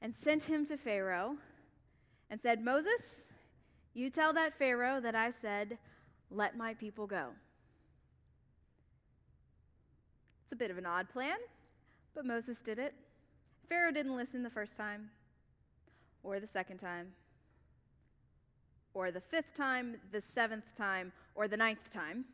and 0.00 0.14
sent 0.14 0.44
him 0.44 0.66
to 0.66 0.76
Pharaoh 0.76 1.36
and 2.30 2.40
said, 2.40 2.64
Moses, 2.64 3.24
you 3.94 4.10
tell 4.10 4.32
that 4.34 4.58
Pharaoh 4.58 5.00
that 5.00 5.14
I 5.14 5.32
said, 5.42 5.78
let 6.30 6.56
my 6.56 6.74
people 6.74 7.06
go. 7.06 7.30
It's 10.44 10.52
a 10.52 10.56
bit 10.56 10.70
of 10.70 10.78
an 10.78 10.86
odd 10.86 11.08
plan, 11.08 11.36
but 12.14 12.24
Moses 12.24 12.60
did 12.60 12.78
it. 12.78 12.94
Pharaoh 13.68 13.92
didn't 13.92 14.16
listen 14.16 14.42
the 14.42 14.50
first 14.50 14.76
time, 14.76 15.10
or 16.22 16.40
the 16.40 16.46
second 16.46 16.78
time, 16.78 17.08
or 18.94 19.10
the 19.10 19.20
fifth 19.20 19.54
time, 19.54 19.96
the 20.10 20.22
seventh 20.34 20.64
time, 20.76 21.12
or 21.34 21.48
the 21.48 21.56
ninth 21.56 21.90
time. 21.92 22.24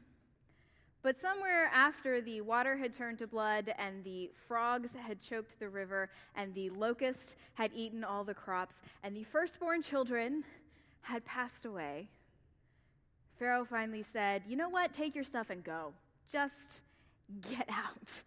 But 1.04 1.20
somewhere 1.20 1.70
after 1.72 2.22
the 2.22 2.40
water 2.40 2.78
had 2.78 2.94
turned 2.94 3.18
to 3.18 3.26
blood, 3.26 3.74
and 3.78 4.02
the 4.02 4.30
frogs 4.48 4.88
had 4.96 5.20
choked 5.20 5.60
the 5.60 5.68
river, 5.68 6.08
and 6.34 6.52
the 6.54 6.70
locust 6.70 7.36
had 7.52 7.70
eaten 7.74 8.02
all 8.02 8.24
the 8.24 8.32
crops, 8.32 8.76
and 9.02 9.14
the 9.14 9.24
firstborn 9.24 9.82
children 9.82 10.42
had 11.02 11.22
passed 11.26 11.66
away, 11.66 12.08
Pharaoh 13.38 13.66
finally 13.66 14.02
said, 14.02 14.42
You 14.48 14.56
know 14.56 14.70
what? 14.70 14.94
Take 14.94 15.14
your 15.14 15.24
stuff 15.24 15.50
and 15.50 15.62
go. 15.62 15.92
Just 16.32 16.80
get 17.50 17.68
out. 17.68 18.22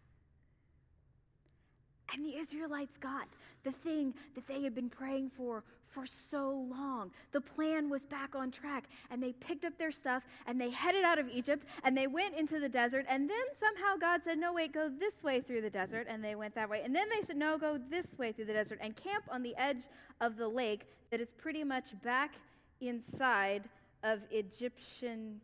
And 2.13 2.23
the 2.23 2.37
Israelites 2.37 2.95
got 2.97 3.27
the 3.63 3.71
thing 3.71 4.13
that 4.35 4.47
they 4.47 4.61
had 4.61 4.75
been 4.75 4.89
praying 4.89 5.31
for 5.35 5.63
for 5.89 6.05
so 6.05 6.65
long. 6.69 7.11
The 7.31 7.41
plan 7.41 7.89
was 7.89 8.03
back 8.05 8.35
on 8.35 8.51
track, 8.51 8.85
and 9.09 9.21
they 9.21 9.33
picked 9.33 9.65
up 9.65 9.77
their 9.77 9.91
stuff 9.91 10.23
and 10.45 10.59
they 10.59 10.69
headed 10.69 11.03
out 11.03 11.19
of 11.19 11.27
Egypt 11.29 11.65
and 11.83 11.97
they 11.97 12.07
went 12.07 12.35
into 12.37 12.59
the 12.59 12.69
desert. 12.69 13.05
And 13.09 13.29
then 13.29 13.37
somehow 13.59 13.95
God 13.99 14.21
said, 14.23 14.37
No, 14.37 14.53
wait, 14.53 14.73
go 14.73 14.89
this 14.89 15.23
way 15.23 15.41
through 15.41 15.61
the 15.61 15.69
desert. 15.69 16.07
And 16.09 16.23
they 16.23 16.35
went 16.35 16.55
that 16.55 16.69
way. 16.69 16.81
And 16.83 16.95
then 16.95 17.07
they 17.09 17.25
said, 17.25 17.37
No, 17.37 17.57
go 17.57 17.79
this 17.89 18.07
way 18.17 18.31
through 18.31 18.45
the 18.45 18.53
desert 18.53 18.79
and 18.81 18.95
camp 18.95 19.25
on 19.31 19.43
the 19.43 19.55
edge 19.55 19.83
of 20.21 20.37
the 20.37 20.47
lake 20.47 20.85
that 21.11 21.21
is 21.21 21.29
pretty 21.37 21.63
much 21.63 21.87
back 22.03 22.31
inside 22.81 23.63
of 24.03 24.19
Egyptian 24.31 25.41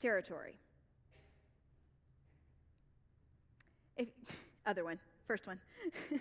territory. 0.00 0.54
If, 3.96 4.08
other 4.66 4.84
one, 4.84 4.98
first 5.26 5.46
one. 5.46 5.58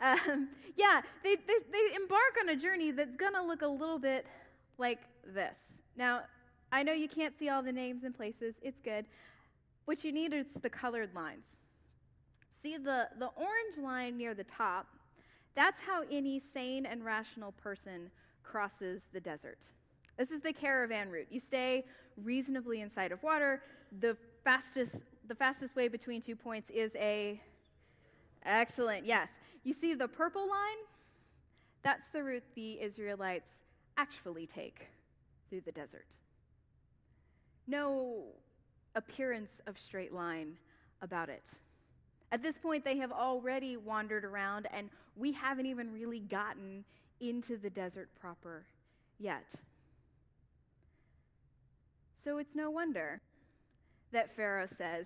um, 0.00 0.48
yeah, 0.76 1.00
they, 1.22 1.36
they, 1.36 1.58
they 1.72 1.96
embark 1.96 2.36
on 2.40 2.48
a 2.50 2.56
journey 2.56 2.90
that's 2.90 3.16
going 3.16 3.34
to 3.34 3.42
look 3.42 3.62
a 3.62 3.68
little 3.68 3.98
bit 3.98 4.26
like 4.78 5.00
this. 5.34 5.56
Now, 5.96 6.22
I 6.70 6.82
know 6.82 6.92
you 6.92 7.08
can't 7.08 7.36
see 7.38 7.48
all 7.48 7.62
the 7.62 7.72
names 7.72 8.04
and 8.04 8.14
places, 8.14 8.54
it's 8.62 8.80
good. 8.80 9.06
What 9.86 10.04
you 10.04 10.12
need 10.12 10.32
is 10.32 10.46
the 10.60 10.70
colored 10.70 11.14
lines. 11.14 11.46
See 12.62 12.76
the, 12.76 13.08
the 13.18 13.30
orange 13.36 13.78
line 13.80 14.16
near 14.16 14.34
the 14.34 14.44
top? 14.44 14.86
That's 15.54 15.80
how 15.80 16.02
any 16.10 16.38
sane 16.38 16.86
and 16.86 17.04
rational 17.04 17.52
person 17.52 18.10
crosses 18.42 19.02
the 19.12 19.20
desert. 19.20 19.58
This 20.18 20.30
is 20.30 20.42
the 20.42 20.52
caravan 20.52 21.10
route. 21.10 21.28
You 21.30 21.40
stay 21.40 21.84
reasonably 22.22 22.80
inside 22.80 23.12
of 23.12 23.22
water. 23.22 23.62
The 24.00 24.16
fastest, 24.44 24.96
the 25.26 25.34
fastest 25.34 25.74
way 25.74 25.88
between 25.88 26.20
two 26.20 26.36
points 26.36 26.70
is 26.70 26.92
a 26.96 27.40
Excellent, 28.44 29.04
yes. 29.04 29.28
You 29.68 29.74
see 29.78 29.92
the 29.92 30.08
purple 30.08 30.48
line? 30.48 30.78
That's 31.82 32.08
the 32.08 32.22
route 32.22 32.42
the 32.54 32.80
Israelites 32.80 33.50
actually 33.98 34.46
take 34.46 34.86
through 35.50 35.60
the 35.60 35.72
desert. 35.72 36.06
No 37.66 38.22
appearance 38.94 39.60
of 39.66 39.78
straight 39.78 40.14
line 40.14 40.56
about 41.02 41.28
it. 41.28 41.50
At 42.32 42.42
this 42.42 42.56
point, 42.56 42.82
they 42.82 42.96
have 42.96 43.12
already 43.12 43.76
wandered 43.76 44.24
around, 44.24 44.68
and 44.72 44.88
we 45.16 45.32
haven't 45.32 45.66
even 45.66 45.92
really 45.92 46.20
gotten 46.20 46.82
into 47.20 47.58
the 47.58 47.68
desert 47.68 48.08
proper 48.18 48.64
yet. 49.18 49.52
So 52.24 52.38
it's 52.38 52.54
no 52.54 52.70
wonder 52.70 53.20
that 54.12 54.34
Pharaoh 54.34 54.68
says, 54.78 55.04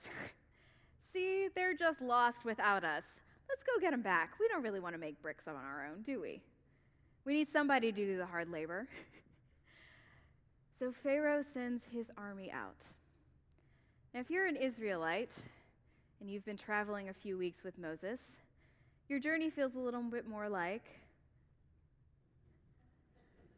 See, 1.12 1.48
they're 1.52 1.74
just 1.74 2.00
lost 2.00 2.44
without 2.44 2.84
us. 2.84 3.06
Let's 3.52 3.64
go 3.64 3.78
get 3.82 3.90
them 3.90 4.00
back. 4.00 4.30
We 4.40 4.48
don't 4.48 4.62
really 4.62 4.80
want 4.80 4.94
to 4.94 4.98
make 4.98 5.20
bricks 5.20 5.46
on 5.46 5.54
our 5.54 5.86
own, 5.86 6.00
do 6.02 6.22
we? 6.22 6.40
We 7.26 7.34
need 7.34 7.50
somebody 7.50 7.92
to 7.92 7.96
do 7.96 8.16
the 8.16 8.24
hard 8.24 8.50
labor. 8.50 8.88
so 10.78 10.90
Pharaoh 11.02 11.44
sends 11.52 11.84
his 11.92 12.06
army 12.16 12.50
out. 12.50 12.80
Now, 14.14 14.20
if 14.20 14.30
you're 14.30 14.46
an 14.46 14.56
Israelite 14.56 15.32
and 16.20 16.30
you've 16.30 16.46
been 16.46 16.56
traveling 16.56 17.10
a 17.10 17.12
few 17.12 17.36
weeks 17.36 17.62
with 17.62 17.76
Moses, 17.78 18.20
your 19.10 19.20
journey 19.20 19.50
feels 19.50 19.74
a 19.74 19.78
little 19.78 20.00
bit 20.00 20.26
more 20.26 20.48
like 20.48 20.84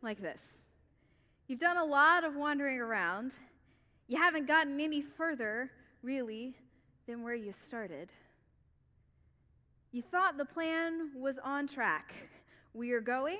like 0.02 0.20
this. 0.20 0.58
You've 1.46 1.60
done 1.60 1.76
a 1.76 1.84
lot 1.84 2.24
of 2.24 2.34
wandering 2.34 2.80
around. 2.80 3.32
You 4.08 4.18
haven't 4.18 4.48
gotten 4.48 4.80
any 4.80 5.02
further, 5.02 5.70
really, 6.02 6.56
than 7.06 7.22
where 7.22 7.36
you 7.36 7.54
started. 7.68 8.10
You 9.94 10.02
thought 10.02 10.36
the 10.36 10.44
plan 10.44 11.10
was 11.16 11.36
on 11.44 11.68
track. 11.68 12.12
We 12.72 12.90
are 12.90 13.00
going 13.00 13.38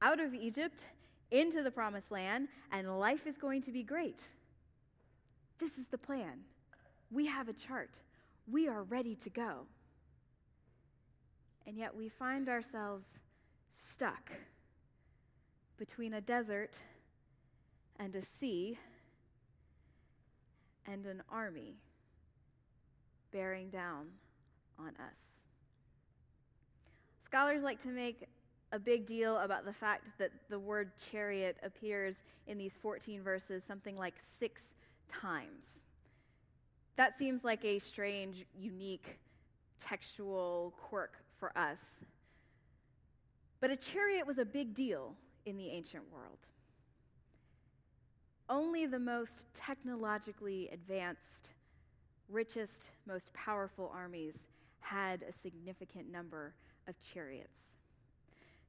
out 0.00 0.20
of 0.20 0.32
Egypt 0.32 0.86
into 1.32 1.64
the 1.64 1.70
promised 1.72 2.12
land, 2.12 2.46
and 2.70 3.00
life 3.00 3.26
is 3.26 3.36
going 3.36 3.62
to 3.62 3.72
be 3.72 3.82
great. 3.82 4.28
This 5.58 5.78
is 5.78 5.88
the 5.88 5.98
plan. 5.98 6.42
We 7.10 7.26
have 7.26 7.48
a 7.48 7.52
chart. 7.52 7.90
We 8.48 8.68
are 8.68 8.84
ready 8.84 9.16
to 9.16 9.30
go. 9.30 9.66
And 11.66 11.76
yet 11.76 11.92
we 11.96 12.08
find 12.08 12.48
ourselves 12.48 13.06
stuck 13.74 14.30
between 15.76 16.14
a 16.14 16.20
desert 16.20 16.76
and 17.98 18.14
a 18.14 18.22
sea 18.38 18.78
and 20.86 21.04
an 21.06 21.24
army 21.28 21.78
bearing 23.32 23.70
down 23.70 24.06
on 24.78 24.90
us. 24.90 25.39
Scholars 27.30 27.62
like 27.62 27.80
to 27.80 27.88
make 27.90 28.26
a 28.72 28.78
big 28.80 29.06
deal 29.06 29.38
about 29.38 29.64
the 29.64 29.72
fact 29.72 30.04
that 30.18 30.32
the 30.48 30.58
word 30.58 30.90
chariot 31.12 31.56
appears 31.62 32.16
in 32.48 32.58
these 32.58 32.72
14 32.82 33.22
verses 33.22 33.62
something 33.64 33.96
like 33.96 34.14
six 34.40 34.60
times. 35.08 35.78
That 36.96 37.16
seems 37.16 37.44
like 37.44 37.64
a 37.64 37.78
strange, 37.78 38.44
unique 38.58 39.20
textual 39.80 40.74
quirk 40.76 41.18
for 41.38 41.56
us. 41.56 41.78
But 43.60 43.70
a 43.70 43.76
chariot 43.76 44.26
was 44.26 44.38
a 44.38 44.44
big 44.44 44.74
deal 44.74 45.14
in 45.46 45.56
the 45.56 45.68
ancient 45.70 46.02
world. 46.12 46.38
Only 48.48 48.86
the 48.86 48.98
most 48.98 49.44
technologically 49.54 50.68
advanced, 50.72 51.50
richest, 52.28 52.88
most 53.06 53.32
powerful 53.34 53.92
armies 53.94 54.34
had 54.80 55.22
a 55.22 55.32
significant 55.32 56.10
number 56.10 56.54
of 56.90 56.96
chariots. 57.00 57.70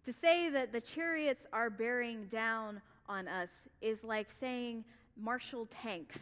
To 0.05 0.13
say 0.13 0.49
that 0.49 0.71
the 0.71 0.79
chariots 0.79 1.45
are 1.51 1.69
bearing 1.69 2.25
down 2.27 2.81
on 3.09 3.27
us 3.27 3.49
is 3.81 4.03
like 4.03 4.29
saying 4.39 4.85
Marshall 5.17 5.67
tanks 5.67 6.19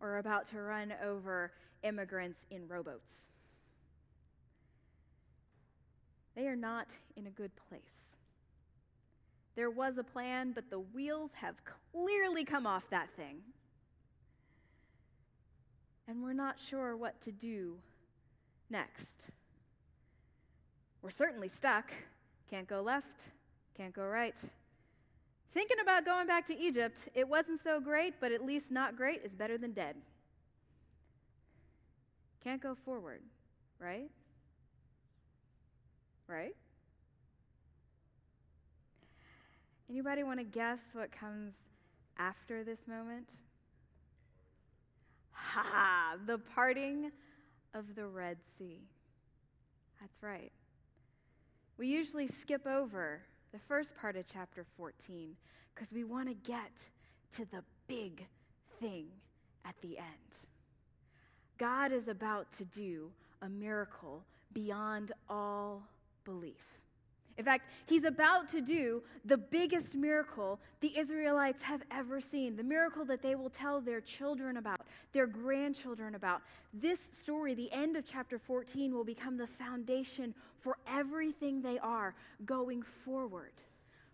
are 0.00 0.18
about 0.18 0.46
to 0.48 0.60
run 0.60 0.94
over 1.04 1.52
immigrants 1.82 2.38
in 2.50 2.68
rowboats. 2.68 3.10
They 6.36 6.46
are 6.46 6.56
not 6.56 6.86
in 7.16 7.26
a 7.26 7.30
good 7.30 7.50
place. 7.68 7.82
There 9.56 9.70
was 9.70 9.98
a 9.98 10.04
plan, 10.04 10.52
but 10.54 10.70
the 10.70 10.78
wheels 10.78 11.32
have 11.34 11.56
clearly 11.92 12.44
come 12.44 12.64
off 12.64 12.84
that 12.90 13.08
thing. 13.16 13.38
And 16.06 16.22
we're 16.22 16.32
not 16.32 16.60
sure 16.60 16.96
what 16.96 17.20
to 17.22 17.32
do 17.32 17.74
next. 18.70 19.32
We're 21.02 21.10
certainly 21.10 21.48
stuck. 21.48 21.90
Can't 22.50 22.66
go 22.66 22.80
left, 22.80 23.22
can't 23.76 23.94
go 23.94 24.04
right. 24.04 24.34
Thinking 25.52 25.78
about 25.82 26.04
going 26.04 26.26
back 26.26 26.46
to 26.46 26.58
Egypt, 26.58 27.08
it 27.14 27.28
wasn't 27.28 27.60
so 27.62 27.80
great, 27.80 28.14
but 28.20 28.32
at 28.32 28.44
least 28.44 28.70
not 28.70 28.96
great 28.96 29.22
is 29.24 29.32
better 29.32 29.58
than 29.58 29.72
dead. 29.72 29.96
Can't 32.42 32.62
go 32.62 32.74
forward, 32.74 33.20
right? 33.78 34.10
Right? 36.26 36.54
Anybody 39.90 40.22
want 40.22 40.38
to 40.38 40.44
guess 40.44 40.78
what 40.92 41.10
comes 41.12 41.54
after 42.18 42.62
this 42.62 42.80
moment? 42.86 43.28
Ha! 45.32 46.16
The 46.26 46.38
parting 46.38 47.10
of 47.74 47.94
the 47.94 48.06
Red 48.06 48.36
Sea. 48.58 48.80
That's 50.00 50.22
right. 50.22 50.52
We 51.78 51.86
usually 51.86 52.26
skip 52.26 52.66
over 52.66 53.20
the 53.52 53.58
first 53.68 53.94
part 53.94 54.16
of 54.16 54.24
chapter 54.30 54.66
14 54.76 55.36
because 55.74 55.92
we 55.92 56.02
want 56.02 56.28
to 56.28 56.34
get 56.34 56.72
to 57.36 57.44
the 57.52 57.62
big 57.86 58.26
thing 58.80 59.06
at 59.64 59.76
the 59.80 59.96
end. 59.96 60.06
God 61.56 61.92
is 61.92 62.08
about 62.08 62.46
to 62.58 62.64
do 62.64 63.10
a 63.42 63.48
miracle 63.48 64.24
beyond 64.52 65.12
all 65.28 65.82
belief. 66.24 66.77
In 67.38 67.44
fact, 67.44 67.70
he's 67.86 68.02
about 68.02 68.50
to 68.50 68.60
do 68.60 69.00
the 69.24 69.36
biggest 69.36 69.94
miracle 69.94 70.58
the 70.80 70.98
Israelites 70.98 71.62
have 71.62 71.82
ever 71.92 72.20
seen, 72.20 72.56
the 72.56 72.64
miracle 72.64 73.04
that 73.04 73.22
they 73.22 73.36
will 73.36 73.48
tell 73.48 73.80
their 73.80 74.00
children 74.00 74.56
about, 74.56 74.80
their 75.12 75.28
grandchildren 75.28 76.16
about. 76.16 76.42
This 76.74 76.98
story, 77.22 77.54
the 77.54 77.70
end 77.70 77.96
of 77.96 78.04
chapter 78.04 78.40
14, 78.40 78.92
will 78.92 79.04
become 79.04 79.36
the 79.36 79.46
foundation 79.46 80.34
for 80.58 80.78
everything 80.88 81.62
they 81.62 81.78
are 81.78 82.16
going 82.44 82.82
forward. 83.04 83.52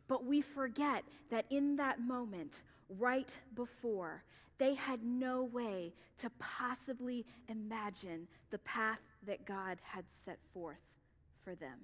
But 0.07 0.27
we 0.27 0.43
forget 0.43 1.03
that 1.31 1.47
in 1.49 1.77
that 1.77 2.01
moment, 2.01 2.61
right 2.99 3.31
before, 3.55 4.23
they 4.59 4.75
had 4.75 5.03
no 5.03 5.45
way 5.45 5.95
to 6.19 6.31
possibly 6.39 7.25
imagine 7.49 8.29
the 8.51 8.59
path 8.59 9.01
that 9.27 9.47
God 9.47 9.79
had 9.83 10.05
set 10.27 10.39
forth 10.53 10.77
for 11.43 11.55
them 11.55 11.79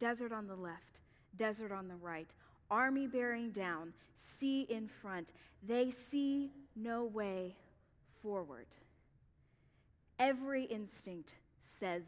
desert 0.00 0.32
on 0.32 0.46
the 0.46 0.56
left, 0.56 1.00
desert 1.36 1.72
on 1.72 1.88
the 1.88 1.96
right, 1.96 2.28
army 2.70 3.06
bearing 3.06 3.50
down, 3.50 3.92
sea 4.38 4.66
in 4.68 4.88
front. 4.88 5.32
They 5.66 5.90
see 5.90 6.50
no 6.76 7.04
way 7.04 7.56
forward. 8.22 8.66
Every 10.18 10.64
instinct 10.64 11.34
says, 11.78 12.02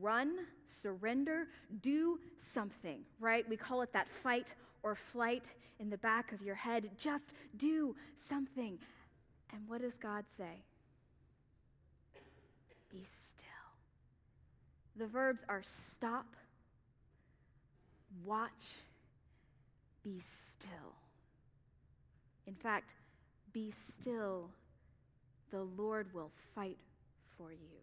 run, 0.00 0.36
surrender, 0.68 1.46
do 1.80 2.18
something, 2.40 3.00
right? 3.20 3.48
We 3.48 3.56
call 3.56 3.82
it 3.82 3.92
that 3.92 4.08
fight 4.22 4.52
or 4.82 4.94
flight 4.94 5.44
in 5.78 5.90
the 5.90 5.98
back 5.98 6.32
of 6.32 6.42
your 6.42 6.54
head. 6.54 6.90
Just 6.98 7.34
do 7.56 7.94
something. 8.28 8.78
And 9.52 9.62
what 9.68 9.80
does 9.80 9.96
God 9.96 10.24
say? 10.36 10.62
Be 12.90 13.04
still. 13.04 13.46
The 14.96 15.06
verbs 15.06 15.40
are 15.48 15.62
stop 15.62 16.26
Watch, 18.24 18.74
be 20.02 20.22
still. 20.50 20.94
In 22.46 22.54
fact, 22.54 22.92
be 23.52 23.72
still. 23.92 24.50
The 25.50 25.62
Lord 25.62 26.12
will 26.12 26.30
fight 26.54 26.78
for 27.36 27.52
you. 27.52 27.78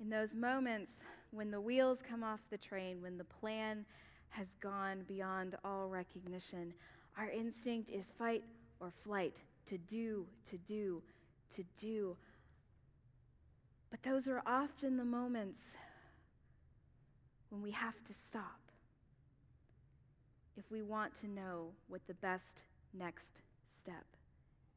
In 0.00 0.10
those 0.10 0.34
moments 0.34 0.92
when 1.30 1.50
the 1.50 1.60
wheels 1.60 1.98
come 2.08 2.22
off 2.22 2.40
the 2.50 2.58
train, 2.58 3.02
when 3.02 3.18
the 3.18 3.24
plan 3.24 3.84
has 4.28 4.48
gone 4.60 5.04
beyond 5.08 5.56
all 5.64 5.88
recognition, 5.88 6.72
our 7.18 7.30
instinct 7.30 7.90
is 7.90 8.04
fight 8.18 8.42
or 8.80 8.92
flight, 9.04 9.36
to 9.66 9.78
do, 9.78 10.26
to 10.50 10.58
do, 10.58 11.02
to 11.54 11.64
do. 11.80 12.16
But 13.90 14.02
those 14.02 14.28
are 14.28 14.42
often 14.46 14.96
the 14.96 15.04
moments 15.04 15.60
when 17.54 17.62
we 17.62 17.70
have 17.70 17.94
to 18.04 18.12
stop 18.26 18.58
if 20.56 20.68
we 20.72 20.82
want 20.82 21.16
to 21.16 21.28
know 21.28 21.68
what 21.86 22.00
the 22.08 22.14
best 22.14 22.62
next 22.92 23.42
step 23.80 24.04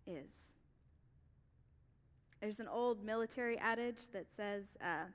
is. 0.05 0.53
There's 2.39 2.59
an 2.59 2.67
old 2.67 3.03
military 3.03 3.57
adage 3.57 4.11
that 4.13 4.27
says, 4.31 4.65
uh, 4.79 5.05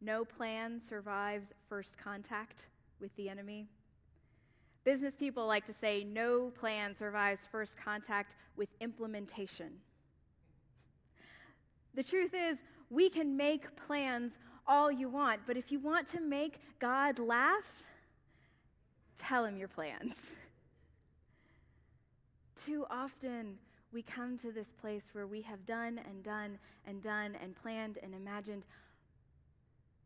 no 0.00 0.24
plan 0.24 0.80
survives 0.88 1.48
first 1.68 1.98
contact 1.98 2.62
with 3.00 3.14
the 3.16 3.28
enemy. 3.28 3.66
Business 4.84 5.14
people 5.14 5.46
like 5.46 5.66
to 5.66 5.74
say, 5.74 6.04
no 6.04 6.52
plan 6.58 6.94
survives 6.96 7.42
first 7.52 7.76
contact 7.76 8.34
with 8.56 8.70
implementation. 8.80 9.72
The 11.94 12.02
truth 12.02 12.32
is, 12.32 12.60
we 12.88 13.10
can 13.10 13.36
make 13.36 13.76
plans 13.86 14.32
all 14.66 14.90
you 14.90 15.08
want. 15.08 15.40
But 15.46 15.56
if 15.56 15.70
you 15.70 15.78
want 15.78 16.08
to 16.08 16.20
make 16.20 16.60
God 16.78 17.18
laugh, 17.18 17.64
tell 19.18 19.44
him 19.44 19.56
your 19.56 19.68
plans. 19.68 20.14
Too 22.66 22.86
often, 22.90 23.58
we 23.92 24.02
come 24.02 24.38
to 24.38 24.50
this 24.50 24.72
place 24.80 25.02
where 25.12 25.26
we 25.26 25.42
have 25.42 25.64
done 25.66 26.00
and 26.08 26.22
done 26.24 26.58
and 26.86 27.02
done 27.02 27.36
and 27.42 27.54
planned 27.54 27.98
and 28.02 28.14
imagined, 28.14 28.64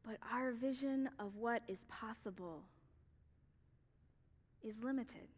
but 0.04 0.16
our 0.32 0.52
vision 0.52 1.08
of 1.18 1.36
what 1.36 1.62
is 1.68 1.78
possible 1.88 2.62
is 4.62 4.74
limited. 4.82 5.28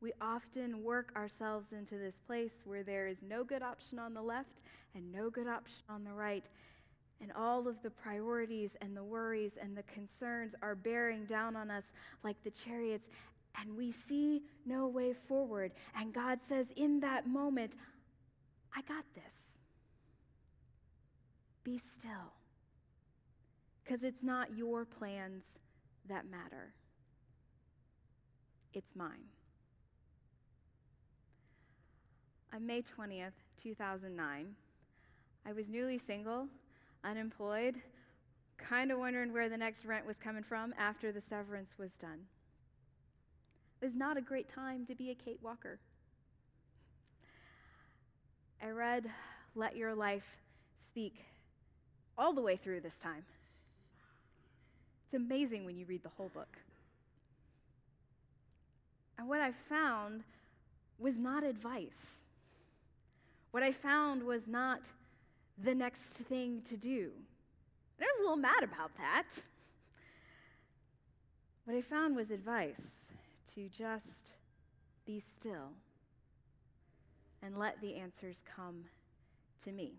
We 0.00 0.12
often 0.20 0.82
work 0.82 1.12
ourselves 1.14 1.72
into 1.72 1.98
this 1.98 2.14
place 2.26 2.52
where 2.64 2.82
there 2.82 3.06
is 3.06 3.18
no 3.26 3.44
good 3.44 3.62
option 3.62 3.98
on 3.98 4.14
the 4.14 4.22
left 4.22 4.60
and 4.94 5.12
no 5.12 5.30
good 5.30 5.46
option 5.46 5.82
on 5.88 6.04
the 6.04 6.12
right. 6.12 6.48
And 7.20 7.32
all 7.32 7.68
of 7.68 7.82
the 7.82 7.90
priorities 7.90 8.76
and 8.80 8.96
the 8.96 9.04
worries 9.04 9.52
and 9.60 9.76
the 9.76 9.82
concerns 9.82 10.54
are 10.62 10.74
bearing 10.74 11.26
down 11.26 11.54
on 11.54 11.70
us 11.70 11.84
like 12.24 12.42
the 12.42 12.50
chariots, 12.50 13.08
and 13.60 13.76
we 13.76 13.92
see 13.92 14.42
no 14.64 14.86
way 14.86 15.12
forward. 15.28 15.72
And 15.94 16.14
God 16.14 16.38
says, 16.48 16.68
in 16.76 17.00
that 17.00 17.26
moment, 17.26 17.72
I 18.74 18.82
got 18.82 19.04
this. 19.14 19.34
Be 21.62 21.78
still. 21.78 22.32
Because 23.84 24.02
it's 24.02 24.22
not 24.22 24.56
your 24.56 24.84
plans 24.84 25.42
that 26.08 26.24
matter, 26.30 26.72
it's 28.72 28.94
mine. 28.94 29.28
On 32.54 32.66
May 32.66 32.82
20th, 32.82 33.32
2009, 33.62 34.46
I 35.46 35.52
was 35.52 35.68
newly 35.68 35.98
single, 35.98 36.48
unemployed, 37.04 37.76
kind 38.58 38.90
of 38.90 38.98
wondering 38.98 39.32
where 39.32 39.48
the 39.48 39.56
next 39.56 39.84
rent 39.84 40.06
was 40.06 40.16
coming 40.18 40.42
from 40.42 40.74
after 40.78 41.12
the 41.12 41.22
severance 41.28 41.70
was 41.78 41.90
done. 42.00 42.20
It 43.80 43.84
was 43.84 43.94
not 43.94 44.16
a 44.16 44.20
great 44.20 44.48
time 44.48 44.84
to 44.86 44.94
be 44.94 45.10
a 45.10 45.14
Kate 45.14 45.40
Walker. 45.42 45.78
I 48.62 48.68
read 48.68 49.06
Let 49.54 49.76
Your 49.76 49.94
Life 49.94 50.36
Speak 50.86 51.14
all 52.18 52.34
the 52.34 52.42
way 52.42 52.56
through 52.56 52.80
this 52.80 52.98
time. 53.02 53.24
It's 55.06 55.14
amazing 55.14 55.64
when 55.64 55.76
you 55.76 55.86
read 55.86 56.02
the 56.02 56.10
whole 56.10 56.30
book. 56.34 56.58
And 59.18 59.28
what 59.28 59.40
I 59.40 59.52
found 59.68 60.22
was 60.98 61.18
not 61.18 61.42
advice. 61.42 62.10
What 63.50 63.62
I 63.62 63.72
found 63.72 64.22
was 64.22 64.46
not 64.46 64.80
the 65.62 65.74
next 65.74 66.14
thing 66.14 66.62
to 66.68 66.76
do. 66.76 67.10
And 67.98 68.04
I 68.04 68.06
was 68.06 68.18
a 68.18 68.22
little 68.22 68.36
mad 68.36 68.62
about 68.62 68.90
that. 68.96 69.26
What 71.64 71.76
I 71.76 71.82
found 71.82 72.16
was 72.16 72.30
advice 72.30 72.80
to 73.54 73.68
just 73.68 74.32
be 75.06 75.20
still 75.20 75.72
and 77.42 77.58
let 77.58 77.80
the 77.80 77.96
answers 77.96 78.42
come 78.56 78.84
to 79.64 79.72
me. 79.72 79.92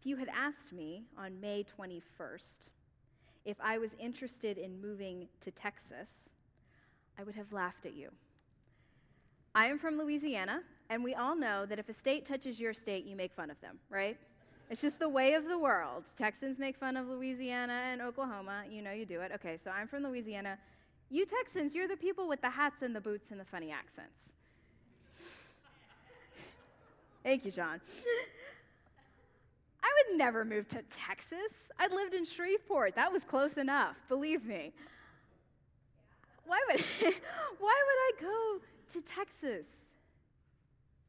If 0.00 0.06
you 0.06 0.16
had 0.16 0.28
asked 0.28 0.72
me 0.72 1.04
on 1.16 1.40
May 1.40 1.64
21st 1.78 2.70
if 3.44 3.56
I 3.60 3.78
was 3.78 3.90
interested 3.98 4.58
in 4.58 4.80
moving 4.80 5.26
to 5.40 5.50
Texas, 5.50 6.08
I 7.18 7.24
would 7.24 7.34
have 7.34 7.52
laughed 7.52 7.86
at 7.86 7.94
you. 7.94 8.10
I 9.54 9.66
am 9.66 9.78
from 9.78 9.98
Louisiana, 9.98 10.62
and 10.92 11.02
we 11.02 11.14
all 11.14 11.34
know 11.34 11.64
that 11.64 11.78
if 11.78 11.88
a 11.88 11.94
state 11.94 12.26
touches 12.26 12.60
your 12.60 12.74
state, 12.74 13.06
you 13.06 13.16
make 13.16 13.32
fun 13.32 13.50
of 13.50 13.58
them, 13.62 13.78
right? 13.88 14.18
It's 14.68 14.82
just 14.82 14.98
the 14.98 15.08
way 15.08 15.32
of 15.32 15.48
the 15.48 15.58
world. 15.58 16.04
Texans 16.18 16.58
make 16.58 16.76
fun 16.76 16.98
of 16.98 17.08
Louisiana 17.08 17.72
and 17.86 18.02
Oklahoma. 18.02 18.64
You 18.70 18.82
know 18.82 18.92
you 18.92 19.06
do 19.06 19.22
it. 19.22 19.32
Okay, 19.36 19.58
so 19.64 19.70
I'm 19.70 19.88
from 19.88 20.02
Louisiana. 20.02 20.58
You 21.08 21.24
Texans, 21.24 21.74
you're 21.74 21.88
the 21.88 21.96
people 21.96 22.28
with 22.28 22.42
the 22.42 22.50
hats 22.50 22.82
and 22.82 22.94
the 22.94 23.00
boots 23.00 23.30
and 23.30 23.40
the 23.40 23.44
funny 23.46 23.70
accents. 23.70 24.18
Thank 27.22 27.46
you, 27.46 27.52
John. 27.52 27.80
I 29.82 29.88
would 29.96 30.18
never 30.18 30.44
move 30.44 30.68
to 30.68 30.82
Texas. 30.94 31.56
I 31.78 31.86
lived 31.86 32.12
in 32.12 32.26
Shreveport. 32.26 32.96
That 32.96 33.10
was 33.10 33.24
close 33.24 33.54
enough, 33.54 33.96
believe 34.10 34.44
me. 34.44 34.72
Why 36.44 36.60
would, 36.70 36.80
why 37.60 37.82
would 37.86 37.98
I 37.98 38.12
go 38.20 38.58
to 38.92 39.00
Texas? 39.00 39.64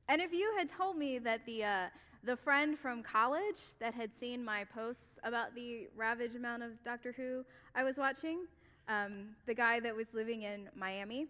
And 0.10 0.22
if 0.22 0.34
you 0.34 0.54
had 0.58 0.70
told 0.70 0.98
me 0.98 1.18
that 1.20 1.46
the, 1.46 1.64
uh, 1.64 1.86
the 2.24 2.36
friend 2.36 2.78
from 2.78 3.04
college 3.04 3.60
that 3.80 3.94
had 3.94 4.14
seen 4.16 4.44
my 4.44 4.66
posts 4.66 5.20
about 5.24 5.56
the 5.56 5.88
ravage 5.96 6.36
amount 6.36 6.64
of 6.64 6.72
Doctor 6.84 7.14
Who 7.16 7.44
I 7.74 7.84
was 7.84 7.98
watching, 7.98 8.46
um, 8.88 9.30
the 9.46 9.54
guy 9.54 9.80
that 9.80 9.96
was 9.96 10.08
living 10.14 10.44
in 10.44 10.70
Miami, 10.76 11.28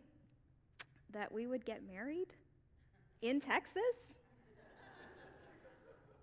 that 1.11 1.31
we 1.31 1.45
would 1.45 1.65
get 1.65 1.81
married 1.87 2.27
in 3.21 3.39
Texas, 3.39 3.81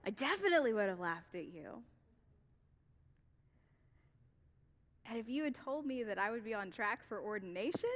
I 0.04 0.10
definitely 0.10 0.72
would 0.72 0.88
have 0.88 0.98
laughed 0.98 1.34
at 1.34 1.46
you. 1.46 1.82
And 5.08 5.18
if 5.18 5.28
you 5.28 5.44
had 5.44 5.54
told 5.54 5.86
me 5.86 6.02
that 6.04 6.18
I 6.18 6.30
would 6.30 6.44
be 6.44 6.54
on 6.54 6.70
track 6.70 7.00
for 7.08 7.20
ordination, 7.20 7.90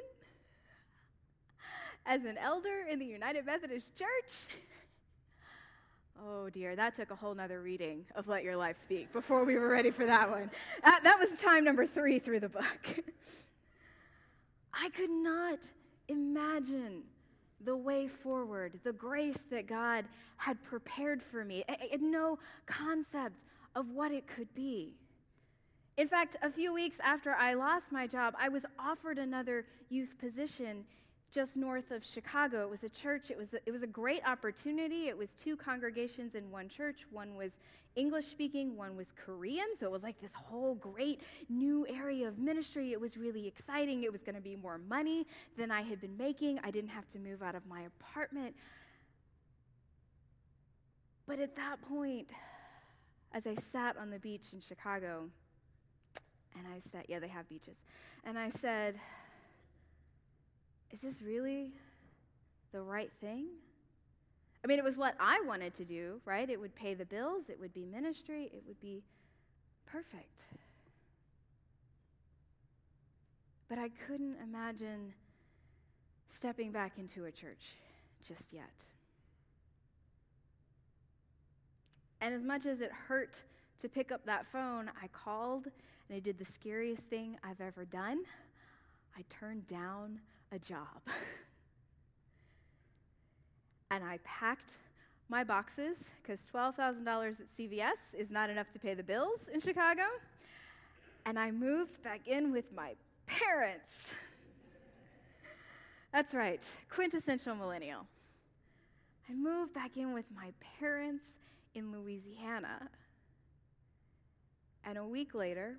as 2.06 2.24
an 2.24 2.38
elder 2.38 2.84
in 2.90 2.98
the 2.98 3.06
United 3.06 3.46
Methodist 3.46 3.96
Church. 3.96 4.32
Oh 6.26 6.48
dear, 6.48 6.76
that 6.76 6.94
took 6.94 7.10
a 7.10 7.16
whole 7.16 7.34
nother 7.34 7.60
reading 7.60 8.04
of 8.14 8.28
Let 8.28 8.44
Your 8.44 8.56
Life 8.56 8.76
Speak 8.80 9.12
before 9.12 9.44
we 9.44 9.56
were 9.56 9.68
ready 9.68 9.90
for 9.90 10.06
that 10.06 10.30
one. 10.30 10.48
That, 10.84 11.00
that 11.02 11.18
was 11.18 11.28
time 11.40 11.64
number 11.64 11.88
three 11.88 12.20
through 12.20 12.38
the 12.38 12.48
book. 12.48 12.64
I 14.72 14.90
could 14.90 15.10
not 15.10 15.58
imagine 16.06 17.02
the 17.64 17.76
way 17.76 18.06
forward, 18.06 18.78
the 18.84 18.92
grace 18.92 19.38
that 19.50 19.66
God 19.66 20.04
had 20.36 20.62
prepared 20.62 21.20
for 21.20 21.44
me. 21.44 21.64
I, 21.68 21.72
I 21.72 21.88
had 21.90 22.02
no 22.02 22.38
concept 22.66 23.36
of 23.74 23.90
what 23.90 24.12
it 24.12 24.24
could 24.28 24.54
be. 24.54 24.94
In 25.96 26.08
fact, 26.08 26.36
a 26.42 26.50
few 26.50 26.72
weeks 26.72 26.96
after 27.02 27.34
I 27.34 27.54
lost 27.54 27.86
my 27.90 28.06
job, 28.06 28.34
I 28.38 28.48
was 28.48 28.64
offered 28.78 29.18
another 29.18 29.66
youth 29.90 30.16
position 30.20 30.84
just 31.34 31.56
north 31.56 31.90
of 31.90 32.04
Chicago. 32.04 32.62
It 32.62 32.70
was 32.70 32.84
a 32.84 32.88
church. 32.88 33.30
It 33.30 33.36
was 33.36 33.52
a, 33.52 33.58
it 33.66 33.72
was 33.72 33.82
a 33.82 33.88
great 33.88 34.22
opportunity. 34.24 35.08
It 35.08 35.18
was 35.18 35.30
two 35.42 35.56
congregations 35.56 36.34
in 36.34 36.48
one 36.50 36.68
church. 36.68 37.06
One 37.10 37.34
was 37.34 37.50
English 37.96 38.26
speaking, 38.26 38.76
one 38.76 38.96
was 38.96 39.06
Korean. 39.24 39.66
So 39.78 39.86
it 39.86 39.92
was 39.92 40.02
like 40.02 40.20
this 40.20 40.34
whole 40.34 40.74
great 40.76 41.20
new 41.48 41.86
area 41.88 42.28
of 42.28 42.38
ministry. 42.38 42.92
It 42.92 43.00
was 43.00 43.16
really 43.16 43.46
exciting. 43.46 44.04
It 44.04 44.12
was 44.12 44.22
going 44.22 44.34
to 44.34 44.40
be 44.40 44.56
more 44.56 44.78
money 44.78 45.26
than 45.56 45.70
I 45.70 45.82
had 45.82 46.00
been 46.00 46.16
making. 46.16 46.60
I 46.64 46.70
didn't 46.70 46.90
have 46.90 47.08
to 47.12 47.18
move 47.18 47.42
out 47.42 47.54
of 47.54 47.66
my 47.66 47.82
apartment. 47.82 48.54
But 51.26 51.40
at 51.40 51.56
that 51.56 51.80
point, 51.88 52.28
as 53.32 53.46
I 53.46 53.56
sat 53.72 53.96
on 53.96 54.10
the 54.10 54.18
beach 54.18 54.46
in 54.52 54.60
Chicago, 54.60 55.24
and 56.56 56.66
I 56.66 56.80
said, 56.92 57.06
yeah, 57.08 57.18
they 57.18 57.28
have 57.28 57.48
beaches. 57.48 57.76
And 58.24 58.38
I 58.38 58.50
said, 58.60 58.94
is 60.94 61.00
this 61.00 61.22
really 61.26 61.72
the 62.72 62.80
right 62.80 63.10
thing? 63.20 63.46
I 64.62 64.68
mean, 64.68 64.78
it 64.78 64.84
was 64.84 64.96
what 64.96 65.14
I 65.18 65.42
wanted 65.44 65.74
to 65.74 65.84
do, 65.84 66.20
right? 66.24 66.48
It 66.48 66.60
would 66.60 66.74
pay 66.76 66.94
the 66.94 67.04
bills, 67.04 67.48
it 67.48 67.58
would 67.58 67.74
be 67.74 67.84
ministry, 67.84 68.50
it 68.54 68.62
would 68.66 68.80
be 68.80 69.02
perfect. 69.86 70.40
But 73.68 73.78
I 73.78 73.90
couldn't 74.06 74.36
imagine 74.40 75.12
stepping 76.32 76.70
back 76.70 76.92
into 76.96 77.24
a 77.24 77.32
church 77.32 77.72
just 78.26 78.52
yet. 78.52 78.70
And 82.20 82.32
as 82.32 82.42
much 82.44 82.66
as 82.66 82.80
it 82.80 82.92
hurt 83.08 83.36
to 83.82 83.88
pick 83.88 84.12
up 84.12 84.24
that 84.26 84.46
phone, 84.52 84.90
I 85.02 85.08
called 85.08 85.66
and 86.08 86.16
I 86.16 86.20
did 86.20 86.38
the 86.38 86.44
scariest 86.44 87.02
thing 87.02 87.36
I've 87.42 87.60
ever 87.60 87.84
done. 87.84 88.20
I 89.16 89.24
turned 89.28 89.66
down 89.66 90.20
a 90.54 90.58
job. 90.58 91.02
and 93.90 94.04
I 94.04 94.18
packed 94.24 94.72
my 95.28 95.42
boxes 95.42 95.96
because 96.22 96.38
$12,000 96.54 97.40
at 97.40 97.46
CVS 97.58 97.98
is 98.16 98.30
not 98.30 98.50
enough 98.50 98.70
to 98.72 98.78
pay 98.78 98.94
the 98.94 99.02
bills 99.02 99.40
in 99.52 99.60
Chicago. 99.60 100.02
And 101.26 101.38
I 101.38 101.50
moved 101.50 102.02
back 102.02 102.28
in 102.28 102.52
with 102.52 102.64
my 102.74 102.92
parents. 103.26 103.92
That's 106.12 106.32
right, 106.32 106.62
quintessential 106.88 107.56
millennial. 107.56 108.06
I 109.28 109.34
moved 109.34 109.74
back 109.74 109.96
in 109.96 110.12
with 110.12 110.26
my 110.34 110.52
parents 110.78 111.24
in 111.74 111.90
Louisiana. 111.90 112.88
And 114.84 114.98
a 114.98 115.04
week 115.04 115.34
later, 115.34 115.74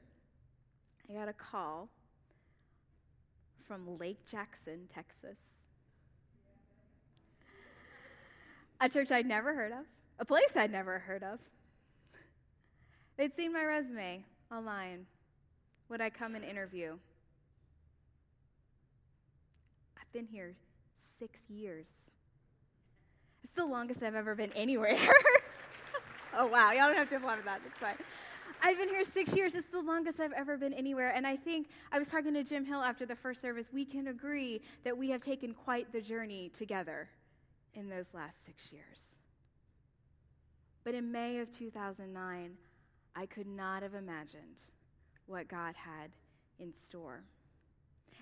I 1.09 1.13
got 1.13 1.29
a 1.29 1.33
call 1.33 1.87
from 3.67 3.97
Lake 3.97 4.19
Jackson, 4.29 4.87
Texas. 4.93 5.37
A 8.81 8.89
church 8.89 9.11
I'd 9.11 9.25
never 9.25 9.53
heard 9.53 9.71
of, 9.71 9.85
a 10.19 10.25
place 10.25 10.55
I'd 10.55 10.71
never 10.71 10.99
heard 10.99 11.23
of. 11.23 11.39
They'd 13.17 13.35
seen 13.35 13.53
my 13.53 13.63
resume 13.63 14.23
online. 14.51 15.05
Would 15.89 16.01
I 16.01 16.09
come 16.09 16.35
and 16.35 16.43
interview? 16.43 16.93
I've 19.97 20.11
been 20.11 20.25
here 20.25 20.55
six 21.19 21.39
years. 21.49 21.85
It's 23.43 23.53
the 23.55 23.65
longest 23.65 24.03
I've 24.03 24.15
ever 24.15 24.35
been 24.35 24.51
anywhere. 24.53 24.97
oh, 26.37 26.47
wow. 26.47 26.71
Y'all 26.71 26.87
don't 26.87 26.97
have 26.97 27.09
to 27.09 27.17
applaud 27.17 27.37
for 27.37 27.45
that. 27.45 27.61
That's 27.63 27.79
fine. 27.79 28.05
I've 28.65 28.79
been 28.79 28.89
here 28.89 29.05
six 29.05 29.35
years. 29.35 29.53
It's 29.53 29.69
the 29.69 29.79
longest 29.79 30.19
I've 30.19 30.31
ever 30.31 30.57
been 30.57 30.73
anywhere. 30.73 31.11
And 31.11 31.27
I 31.27 31.35
think 31.35 31.67
I 31.91 31.99
was 31.99 32.07
talking 32.07 32.33
to 32.33 32.43
Jim 32.43 32.65
Hill 32.65 32.81
after 32.81 33.05
the 33.05 33.15
first 33.15 33.39
service. 33.39 33.67
We 33.71 33.85
can 33.85 34.07
agree 34.07 34.59
that 34.83 34.97
we 34.97 35.07
have 35.11 35.21
taken 35.21 35.53
quite 35.53 35.93
the 35.93 36.01
journey 36.01 36.49
together 36.49 37.07
in 37.75 37.87
those 37.87 38.07
last 38.11 38.43
six 38.43 38.71
years. 38.71 39.01
But 40.83 40.95
in 40.95 41.11
May 41.11 41.37
of 41.37 41.55
2009, 41.55 42.53
I 43.15 43.25
could 43.27 43.45
not 43.45 43.83
have 43.83 43.93
imagined 43.93 44.63
what 45.27 45.47
God 45.47 45.75
had 45.75 46.09
in 46.57 46.73
store. 46.73 47.21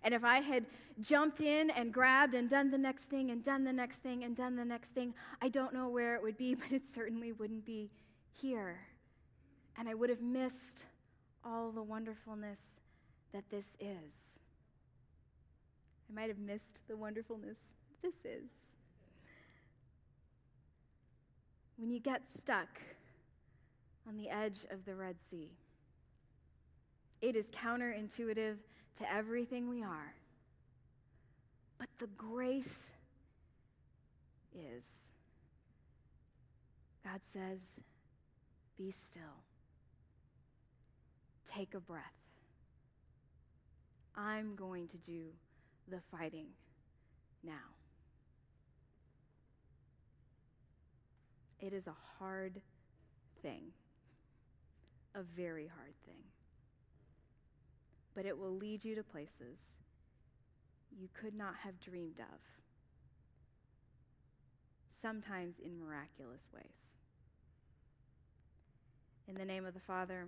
And 0.03 0.13
if 0.13 0.25
I 0.25 0.41
had 0.41 0.65
jumped 0.99 1.39
in 1.39 1.69
and 1.69 1.93
grabbed 1.93 2.33
and 2.33 2.49
done 2.49 2.69
the 2.69 2.77
next 2.77 3.05
thing 3.05 3.31
and 3.31 3.41
done 3.45 3.63
the 3.63 3.71
next 3.71 3.99
thing 3.99 4.25
and 4.25 4.35
done 4.35 4.57
the 4.57 4.65
next 4.65 4.89
thing, 4.89 5.13
I 5.41 5.47
don't 5.47 5.73
know 5.73 5.87
where 5.87 6.15
it 6.15 6.21
would 6.21 6.37
be, 6.37 6.53
but 6.55 6.73
it 6.73 6.81
certainly 6.93 7.31
wouldn't 7.31 7.65
be 7.65 7.89
here. 8.33 8.81
And 9.77 9.89
I 9.89 9.93
would 9.93 10.09
have 10.09 10.21
missed 10.21 10.85
all 11.43 11.71
the 11.71 11.81
wonderfulness 11.81 12.59
that 13.33 13.43
this 13.49 13.65
is. 13.79 14.13
I 16.09 16.13
might 16.13 16.29
have 16.29 16.37
missed 16.37 16.79
the 16.87 16.95
wonderfulness 16.95 17.57
this 18.01 18.13
is. 18.23 18.49
When 21.77 21.89
you 21.89 21.99
get 21.99 22.21
stuck 22.37 22.69
on 24.07 24.15
the 24.15 24.29
edge 24.29 24.59
of 24.69 24.85
the 24.85 24.95
Red 24.95 25.15
Sea, 25.29 25.49
it 27.21 27.35
is 27.35 27.45
counterintuitive 27.47 28.57
to 28.99 29.13
everything 29.13 29.69
we 29.69 29.83
are. 29.83 30.13
But 31.79 31.87
the 31.99 32.07
grace 32.17 32.77
is 34.55 34.83
God 37.03 37.19
says, 37.33 37.59
Be 38.77 38.91
still. 38.91 39.43
Take 41.55 41.73
a 41.73 41.79
breath. 41.79 42.03
I'm 44.15 44.55
going 44.55 44.87
to 44.89 44.97
do 44.97 45.25
the 45.87 45.99
fighting 46.11 46.47
now. 47.43 47.53
It 51.59 51.73
is 51.73 51.87
a 51.87 51.95
hard 52.19 52.61
thing, 53.41 53.71
a 55.15 55.23
very 55.23 55.67
hard 55.67 55.93
thing 56.05 56.23
but 58.15 58.25
it 58.25 58.37
will 58.37 58.55
lead 58.55 58.83
you 58.83 58.95
to 58.95 59.03
places 59.03 59.57
you 60.95 61.09
could 61.19 61.33
not 61.33 61.55
have 61.63 61.79
dreamed 61.79 62.19
of, 62.19 62.39
sometimes 65.01 65.55
in 65.63 65.79
miraculous 65.79 66.41
ways. 66.53 66.63
In 69.27 69.35
the 69.35 69.45
name 69.45 69.65
of 69.65 69.73
the 69.73 69.79
Father, 69.79 70.27